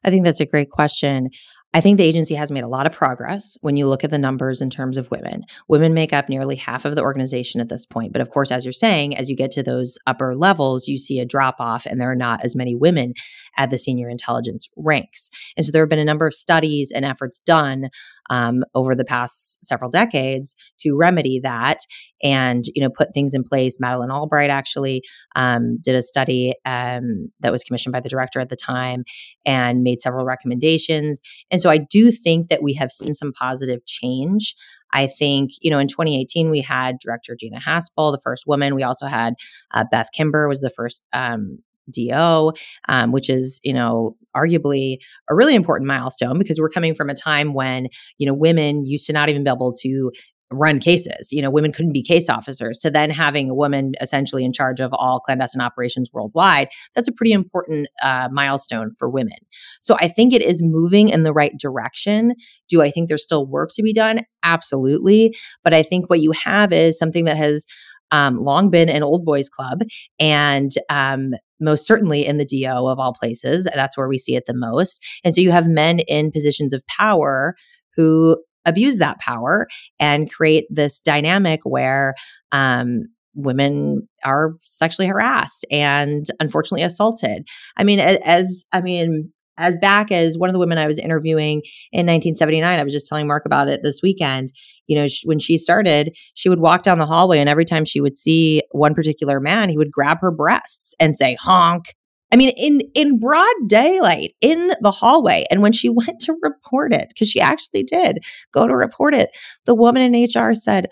I 0.04 0.10
think 0.10 0.26
that's 0.26 0.40
a 0.40 0.46
great 0.46 0.70
question. 0.70 1.30
I 1.74 1.80
think 1.80 1.98
the 1.98 2.04
agency 2.04 2.36
has 2.36 2.52
made 2.52 2.66
a 2.66 2.68
lot 2.68 2.86
of 2.86 2.92
progress 2.92 3.58
when 3.62 3.78
you 3.78 3.88
look 3.88 4.04
at 4.04 4.10
the 4.10 4.18
numbers 4.18 4.62
in 4.62 4.70
terms 4.70 4.98
of 4.98 5.10
women. 5.10 5.44
Women 5.70 5.94
make 5.94 6.12
up 6.12 6.28
nearly 6.28 6.58
half 6.58 6.84
of 6.84 6.96
the 6.96 7.02
organization 7.02 7.62
at 7.62 7.70
this 7.70 7.86
point. 7.86 8.12
But 8.12 8.22
of 8.22 8.30
course, 8.30 8.52
as 8.52 8.66
you're 8.66 8.74
saying, 8.74 9.16
as 9.16 9.30
you 9.30 9.38
get 9.38 9.52
to 9.52 9.64
those 9.64 9.98
upper 10.06 10.36
levels, 10.36 10.90
you 10.90 10.98
see 10.98 11.20
a 11.20 11.26
drop 11.26 11.56
off 11.60 11.86
and 11.86 12.00
there 12.00 12.12
are 12.12 12.16
not 12.16 12.44
as 12.44 12.58
many 12.58 12.76
women 12.76 13.14
at 13.58 13.70
the 13.70 13.78
senior 13.78 14.10
intelligence 14.10 14.68
ranks. 14.76 15.30
And 15.56 15.66
so 15.66 15.72
there 15.72 15.82
have 15.82 15.90
been 15.90 16.00
a 16.00 16.06
number 16.06 16.28
of 16.28 16.34
studies 16.34 16.92
and 16.92 17.06
efforts 17.06 17.40
done 17.40 17.90
um, 18.30 18.64
over 18.76 18.94
the 18.94 19.06
past 19.06 19.64
several 19.64 19.90
decades 19.90 20.56
to 20.80 20.98
remedy 20.98 21.40
that 21.40 21.80
and, 22.24 22.66
you 22.76 22.82
know, 22.82 22.90
put 22.90 23.14
things 23.14 23.34
in 23.34 23.44
place. 23.44 23.80
Madeleine 23.80 24.12
Albright 24.12 24.50
actually 24.50 25.04
um, 25.36 25.78
did 25.82 25.96
a 25.96 26.02
study 26.02 26.54
um, 26.66 27.32
that 27.40 27.52
was 27.52 27.64
commissioned 27.64 27.94
by 27.94 28.00
the 28.00 28.10
director 28.10 28.40
at 28.40 28.50
the 28.50 28.56
time 28.56 29.04
and 29.46 29.84
made 29.84 30.02
several 30.02 30.26
recommendations. 30.26 31.22
And 31.50 31.61
so 31.62 31.70
I 31.70 31.78
do 31.78 32.12
think 32.12 32.50
that 32.50 32.64
we 32.64 32.74
have 32.76 32.92
seen 32.92 33.14
some 33.14 33.32
positive 33.34 33.86
change. 33.86 34.56
I 34.94 35.08
think, 35.08 35.52
you 35.62 35.72
know, 35.72 35.80
in 35.80 35.88
2018, 35.88 36.50
we 36.50 36.62
had 36.62 36.98
director 37.00 37.36
Gina 37.40 37.60
Haspel, 37.60 38.12
the 38.12 38.22
first 38.24 38.46
woman. 38.48 38.76
We 38.76 38.84
also 38.84 39.08
had 39.08 39.36
uh, 39.74 39.86
Beth 39.90 40.10
Kimber 40.14 40.48
was 40.48 40.62
the 40.62 40.70
first 40.70 41.06
um, 41.14 41.60
DO, 41.92 42.54
um, 42.90 43.12
which 43.12 43.30
is, 43.30 43.60
you 43.64 43.74
know, 43.74 44.16
arguably 44.36 44.98
a 45.30 45.36
really 45.36 45.56
important 45.56 45.88
milestone 45.88 46.38
because 46.38 46.60
we're 46.60 46.70
coming 46.70 46.96
from 46.96 47.10
a 47.10 47.14
time 47.14 47.54
when, 47.54 47.88
you 48.18 48.26
know, 48.26 48.34
women 48.34 48.86
used 48.86 49.06
to 49.08 49.14
not 49.14 49.30
even 49.30 49.44
be 49.44 49.50
able 49.50 49.74
to 49.82 50.12
run 50.52 50.80
cases. 50.80 51.32
You 51.32 51.42
know, 51.42 51.50
women 51.50 51.72
couldn't 51.72 51.94
be 51.94 52.04
case 52.04 52.30
officers 52.30 52.78
to 52.80 52.92
then 52.92 53.10
having 53.10 53.50
a 53.50 53.56
woman 53.56 53.94
essentially 54.02 54.44
in 54.44 54.54
charge 54.54 54.80
of 54.80 54.94
all 54.94 55.20
clandestine 55.20 55.62
operations 55.62 56.10
worldwide. 56.14 56.70
That's 56.96 57.08
a 57.08 57.14
pretty 57.14 57.32
important 57.32 57.88
uh, 58.04 58.30
milestone 58.32 58.92
for 58.98 59.10
women. 59.10 59.38
So 59.80 59.96
I 60.00 60.08
think 60.08 60.34
it 60.34 60.42
is 60.42 60.62
moving 60.64 61.10
in 61.10 61.24
the 61.24 61.34
right 61.34 61.54
direction. 61.58 62.36
Do 62.70 62.82
I 62.82 62.92
think 62.92 63.08
there's 63.08 63.24
still 63.24 63.46
work 63.46 63.72
to 63.76 63.84
be 63.84 63.94
done? 63.94 64.22
Absolutely. 64.44 65.36
But 65.64 65.74
I 65.74 65.84
think 65.84 66.10
what 66.10 66.22
you 66.22 66.32
have 66.44 66.74
is 66.74 67.00
something 67.00 67.26
that 67.26 67.38
has 67.38 67.66
um, 68.12 68.38
long 68.38 68.70
been 68.70 68.90
an 68.90 69.04
old 69.04 69.26
boys 69.26 69.50
club 69.50 69.84
and 70.20 70.72
um, 70.90 71.32
most 71.60 71.88
certainly 71.88 72.26
in 72.26 72.38
the 72.38 72.46
DO 72.46 72.88
of 72.88 73.00
all 73.00 73.14
places. 73.14 73.68
That's 73.74 73.98
where 73.98 74.08
we 74.10 74.18
see 74.18 74.36
it 74.36 74.44
the 74.46 74.54
most. 74.54 75.02
And 75.24 75.34
so 75.34 75.42
you 75.42 75.52
have 75.52 75.68
men 75.68 76.00
in 76.00 76.32
positions 76.32 76.74
of 76.74 76.86
power 76.88 77.56
who 77.96 78.38
abuse 78.66 78.98
that 78.98 79.20
power 79.20 79.68
and 80.00 80.32
create 80.32 80.66
this 80.70 81.02
dynamic 81.02 81.62
where 81.64 82.16
um, 82.52 83.04
women 83.34 84.08
are 84.24 84.56
sexually 84.62 85.08
harassed 85.08 85.66
and 85.72 86.26
unfortunately 86.40 86.84
assaulted. 86.84 87.48
I 87.78 87.84
mean, 87.84 88.00
as 88.00 88.66
I 88.74 88.82
mean, 88.82 89.32
as 89.58 89.78
back 89.78 90.12
as 90.12 90.38
one 90.38 90.50
of 90.50 90.54
the 90.54 90.60
women 90.60 90.78
I 90.78 90.88
was 90.88 90.98
interviewing 90.98 91.62
in 91.92 92.06
1979, 92.06 92.80
I 92.80 92.84
was 92.84 92.94
just 92.94 93.08
telling 93.08 93.28
Marc 93.28 93.46
about 93.46 93.68
it 93.68 93.82
this 93.84 94.02
weekend. 94.02 94.50
You 94.88 94.98
know, 94.98 95.08
when 95.26 95.40
she 95.40 95.58
started, 95.58 96.18
she 96.34 96.50
would 96.50 96.60
walk 96.60 96.84
down 96.84 96.98
the 96.98 97.06
hallway, 97.06 97.40
and 97.40 97.50
every 97.50 97.66
time 97.66 97.86
she 97.86 98.02
would 98.02 98.16
see 98.16 98.62
one 98.72 98.94
particular 98.94 99.40
man, 99.40 99.70
he 99.70 99.78
would 99.78 99.92
grab 99.92 100.18
her 100.22 100.32
breasts 100.32 100.96
and 101.00 101.16
say, 101.16 101.36
honk, 101.40 101.86
I 102.34 102.38
mean, 102.38 102.52
in 102.58 102.82
in 102.96 103.20
broad 103.20 103.54
daylight 103.68 104.34
in 104.42 104.72
the 104.82 104.92
hallway. 104.92 105.46
And 105.52 105.62
when 105.62 105.74
she 105.74 105.90
went 105.90 106.22
to 106.22 106.36
report 106.42 106.94
it, 106.94 107.10
because 107.10 107.30
she 107.30 107.42
actually 107.42 107.84
did 107.84 108.24
go 108.52 108.68
to 108.68 108.76
report 108.76 109.14
it, 109.14 109.30
the 109.66 109.76
woman 109.76 110.02
in 110.02 110.24
HR 110.24 110.54
said, 110.54 110.88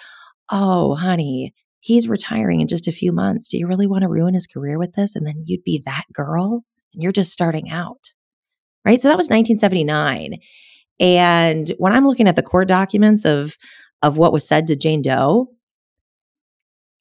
"Oh, 0.52 0.96
honey." 0.96 1.54
He's 1.82 2.10
retiring 2.10 2.60
in 2.60 2.68
just 2.68 2.90
a 2.90 2.92
few 2.92 3.14
months. 3.14 3.48
Do 3.48 3.58
you 3.58 3.66
really 3.66 3.88
want 3.88 4.02
to 4.02 4.10
ruin 4.10 4.34
his 4.34 4.48
career 4.48 4.78
with 4.78 4.94
this? 4.94 5.16
And 5.16 5.26
then 5.26 5.44
you'd 5.46 5.64
be 5.64 5.82
that 5.86 6.04
girl 6.12 6.66
and 6.94 7.02
you're 7.02 7.14
just 7.14 7.32
starting 7.32 7.70
out. 7.70 8.14
Right. 8.84 9.00
So 9.00 9.08
that 9.08 9.18
was 9.18 9.30
1979. 9.30 10.40
And 11.00 11.72
when 11.78 11.94
I'm 11.94 12.06
looking 12.06 12.28
at 12.28 12.36
the 12.36 12.44
court 12.44 12.68
documents 12.68 13.24
of 13.24 13.56
of 14.02 14.18
what 14.18 14.34
was 14.34 14.48
said 14.48 14.68
to 14.68 14.76
Jane 14.76 15.02
Doe, 15.02 15.48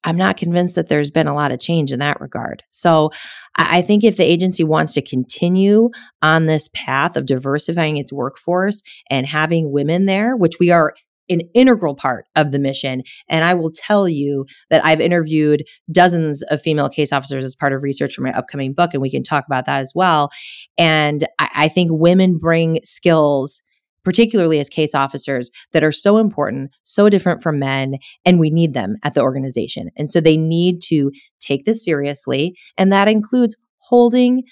I'm 0.03 0.17
not 0.17 0.37
convinced 0.37 0.75
that 0.75 0.87
there's 0.87 1.11
been 1.11 1.27
a 1.27 1.33
lot 1.33 1.51
of 1.51 1.59
change 1.59 1.91
in 1.91 1.99
that 1.99 2.21
regard. 2.21 2.63
So 2.71 3.11
I 3.57 3.81
think 3.81 4.03
if 4.03 4.17
the 4.17 4.23
agency 4.23 4.63
wants 4.63 4.93
to 4.93 5.01
continue 5.01 5.89
on 6.21 6.45
this 6.45 6.69
path 6.73 7.17
of 7.17 7.25
diversifying 7.25 7.97
its 7.97 8.13
workforce 8.13 8.81
and 9.09 9.25
having 9.25 9.71
women 9.71 10.05
there, 10.05 10.37
which 10.37 10.53
we 10.59 10.71
are 10.71 10.93
an 11.29 11.41
integral 11.53 11.95
part 11.95 12.25
of 12.35 12.51
the 12.51 12.59
mission. 12.59 13.03
And 13.29 13.43
I 13.43 13.53
will 13.53 13.71
tell 13.71 14.09
you 14.09 14.45
that 14.69 14.83
I've 14.83 14.99
interviewed 14.99 15.63
dozens 15.91 16.41
of 16.43 16.61
female 16.61 16.89
case 16.89 17.13
officers 17.13 17.45
as 17.45 17.55
part 17.55 17.71
of 17.71 17.83
research 17.83 18.15
for 18.15 18.23
my 18.23 18.31
upcoming 18.31 18.73
book, 18.73 18.93
and 18.93 19.01
we 19.01 19.11
can 19.11 19.23
talk 19.23 19.45
about 19.45 19.65
that 19.65 19.79
as 19.79 19.91
well. 19.93 20.31
And 20.77 21.23
I, 21.37 21.49
I 21.55 21.67
think 21.67 21.91
women 21.93 22.37
bring 22.37 22.79
skills 22.83 23.61
particularly 24.09 24.59
as 24.59 24.69
case 24.69 24.95
officers, 24.95 25.51
that 25.71 25.83
are 25.83 25.91
so 25.91 26.17
important, 26.17 26.71
so 26.81 27.09
different 27.09 27.43
from 27.43 27.59
men, 27.59 27.93
and 28.25 28.39
we 28.39 28.49
need 28.49 28.73
them 28.73 28.95
at 29.03 29.13
the 29.13 29.21
organization. 29.21 29.91
And 29.95 30.09
so 30.09 30.19
they 30.19 30.35
need 30.35 30.81
to 30.85 31.11
take 31.39 31.63
this 31.63 31.85
seriously, 31.85 32.57
and 32.75 32.91
that 32.91 33.07
includes 33.07 33.55
holding 33.77 34.45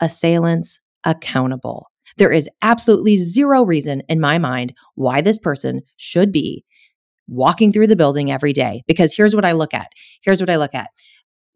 assailants 0.00 0.80
accountable. 1.02 1.88
There 2.18 2.30
is 2.30 2.48
absolutely 2.62 3.16
zero 3.16 3.64
reason 3.64 4.02
in 4.08 4.20
my 4.20 4.38
mind 4.38 4.74
why 4.94 5.22
this 5.22 5.40
person 5.40 5.80
should 5.96 6.30
be 6.30 6.64
walking 7.26 7.72
through 7.72 7.88
the 7.88 7.96
building 7.96 8.30
every 8.30 8.52
day. 8.52 8.82
Because 8.86 9.12
here's 9.12 9.34
what 9.34 9.44
I 9.44 9.52
look 9.52 9.74
at. 9.74 9.88
Here's 10.22 10.40
what 10.40 10.50
I 10.50 10.56
look 10.56 10.72
at. 10.72 10.90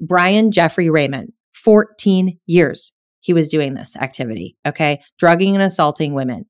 Brian 0.01 0.51
Jeffrey 0.51 0.91
Raymond, 0.91 1.35
14 1.55 2.37
years 2.47 2.97
he 3.21 3.33
was 3.33 3.49
doing 3.49 3.75
this 3.75 3.97
activity, 3.97 4.57
okay? 4.67 5.01
Drugging 5.21 5.55
and 5.55 5.63
assaulting 5.63 6.15
women. 6.15 6.47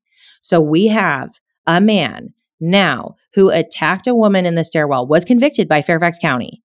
So 0.48 0.62
we 0.62 0.87
have 0.87 1.40
a 1.66 1.78
man 1.78 2.32
now 2.58 3.16
who 3.34 3.50
attacked 3.50 4.06
a 4.06 4.14
woman 4.14 4.46
in 4.46 4.54
the 4.54 4.64
stairwell, 4.64 5.06
was 5.06 5.26
convicted 5.26 5.68
by 5.68 5.82
Fairfax 5.82 6.18
County. 6.18 6.62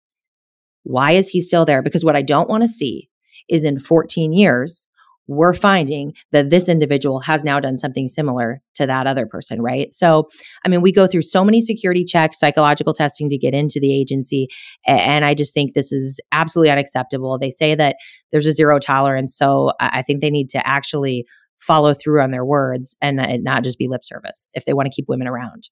Why 0.83 1.11
is 1.11 1.29
he 1.29 1.39
still 1.39 1.63
there? 1.63 1.81
Because 1.81 2.03
what 2.03 2.17
I 2.17 2.21
don't 2.21 2.49
want 2.49 2.61
to 2.63 2.67
see 2.67 3.09
is 3.47 3.63
in 3.63 3.79
14 3.79 4.33
years, 4.33 4.85
we're 5.27 5.53
finding 5.53 6.13
that 6.33 6.49
this 6.49 6.67
individual 6.67 7.21
has 7.21 7.45
now 7.45 7.61
done 7.61 7.77
something 7.77 8.09
similar 8.09 8.61
to 8.75 8.85
that 8.85 9.07
other 9.07 9.25
person, 9.25 9.61
right? 9.61 9.93
So, 9.93 10.27
I 10.65 10.69
mean, 10.69 10.81
we 10.81 10.91
go 10.91 11.07
through 11.07 11.21
so 11.21 11.45
many 11.45 11.61
security 11.61 12.03
checks, 12.03 12.37
psychological 12.37 12.93
testing 12.93 13.29
to 13.29 13.37
get 13.37 13.53
into 13.53 13.79
the 13.79 13.97
agency. 13.97 14.49
And 14.87 15.23
I 15.23 15.35
just 15.35 15.53
think 15.53 15.73
this 15.73 15.93
is 15.93 16.19
absolutely 16.33 16.71
unacceptable. 16.71 17.39
They 17.39 17.49
say 17.49 17.75
that 17.75 17.95
there's 18.33 18.45
a 18.45 18.51
zero 18.51 18.77
tolerance. 18.77 19.37
So 19.37 19.69
I 19.79 20.01
think 20.01 20.19
they 20.19 20.31
need 20.31 20.49
to 20.49 20.67
actually 20.67 21.25
follow 21.59 21.93
through 21.93 22.21
on 22.21 22.31
their 22.31 22.45
words 22.45 22.97
and, 23.01 23.19
not 23.43 23.63
just 23.63 23.77
be 23.77 23.87
lip 23.87 24.03
service 24.03 24.49
if 24.53 24.65
they 24.65 24.73
want 24.73 24.87
to 24.87 24.93
keep 24.93 25.05
women 25.07 25.27
around. 25.27 25.69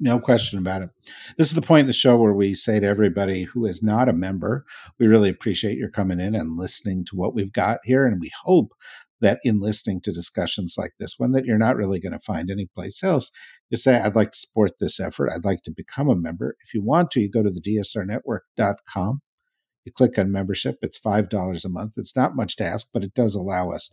No 0.00 0.20
question 0.20 0.60
about 0.60 0.82
it. 0.82 0.90
This 1.36 1.48
is 1.48 1.54
the 1.54 1.62
point 1.62 1.80
in 1.80 1.86
the 1.88 1.92
show 1.92 2.16
where 2.16 2.32
we 2.32 2.54
say 2.54 2.78
to 2.78 2.86
everybody 2.86 3.42
who 3.42 3.66
is 3.66 3.82
not 3.82 4.08
a 4.08 4.12
member, 4.12 4.64
we 4.98 5.08
really 5.08 5.28
appreciate 5.28 5.76
your 5.76 5.90
coming 5.90 6.20
in 6.20 6.36
and 6.36 6.56
listening 6.56 7.04
to 7.06 7.16
what 7.16 7.34
we've 7.34 7.52
got 7.52 7.80
here. 7.82 8.06
And 8.06 8.20
we 8.20 8.30
hope 8.44 8.74
that 9.20 9.40
in 9.42 9.58
listening 9.58 10.00
to 10.02 10.12
discussions 10.12 10.76
like 10.78 10.92
this 11.00 11.14
one 11.18 11.32
that 11.32 11.44
you're 11.44 11.58
not 11.58 11.74
really 11.74 11.98
going 11.98 12.12
to 12.12 12.20
find 12.20 12.48
anyplace 12.48 13.02
else, 13.02 13.32
you 13.70 13.76
say, 13.76 13.98
I'd 13.98 14.14
like 14.14 14.30
to 14.30 14.38
support 14.38 14.78
this 14.78 15.00
effort. 15.00 15.32
I'd 15.34 15.44
like 15.44 15.62
to 15.62 15.72
become 15.76 16.08
a 16.08 16.14
member. 16.14 16.54
If 16.64 16.72
you 16.72 16.84
want 16.84 17.10
to, 17.10 17.20
you 17.20 17.28
go 17.28 17.42
to 17.42 17.50
the 17.50 17.60
dsrnetwork.com 17.60 19.20
you 19.88 19.92
click 19.92 20.18
on 20.18 20.30
membership. 20.30 20.78
It's 20.82 20.98
$5 20.98 21.64
a 21.64 21.68
month. 21.68 21.92
It's 21.96 22.14
not 22.14 22.36
much 22.36 22.56
to 22.56 22.64
ask, 22.64 22.90
but 22.92 23.02
it 23.02 23.14
does 23.14 23.34
allow 23.34 23.70
us 23.70 23.92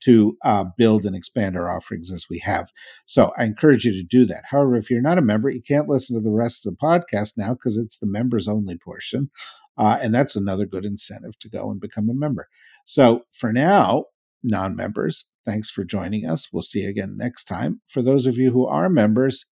to 0.00 0.36
uh, 0.44 0.64
build 0.76 1.06
and 1.06 1.14
expand 1.14 1.56
our 1.56 1.70
offerings 1.70 2.10
as 2.12 2.26
we 2.28 2.40
have. 2.40 2.70
So 3.06 3.32
I 3.38 3.44
encourage 3.44 3.84
you 3.84 3.92
to 3.92 4.02
do 4.02 4.24
that. 4.26 4.44
However, 4.50 4.76
if 4.76 4.90
you're 4.90 5.00
not 5.00 5.18
a 5.18 5.22
member, 5.22 5.48
you 5.48 5.62
can't 5.62 5.88
listen 5.88 6.16
to 6.16 6.22
the 6.22 6.34
rest 6.34 6.66
of 6.66 6.72
the 6.72 6.78
podcast 6.84 7.34
now 7.36 7.54
because 7.54 7.78
it's 7.78 7.98
the 7.98 8.06
members 8.06 8.48
only 8.48 8.76
portion. 8.76 9.30
Uh, 9.78 9.98
and 10.00 10.14
that's 10.14 10.36
another 10.36 10.66
good 10.66 10.84
incentive 10.84 11.38
to 11.38 11.48
go 11.48 11.70
and 11.70 11.80
become 11.80 12.08
a 12.10 12.14
member. 12.14 12.48
So 12.84 13.22
for 13.30 13.52
now, 13.52 14.06
non 14.42 14.74
members, 14.74 15.30
thanks 15.44 15.70
for 15.70 15.84
joining 15.84 16.28
us. 16.28 16.52
We'll 16.52 16.62
see 16.62 16.80
you 16.80 16.88
again 16.88 17.16
next 17.16 17.44
time. 17.44 17.82
For 17.86 18.02
those 18.02 18.26
of 18.26 18.36
you 18.36 18.52
who 18.52 18.66
are 18.66 18.88
members, 18.88 19.46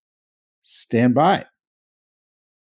stand 0.63 1.15
by. 1.15 1.45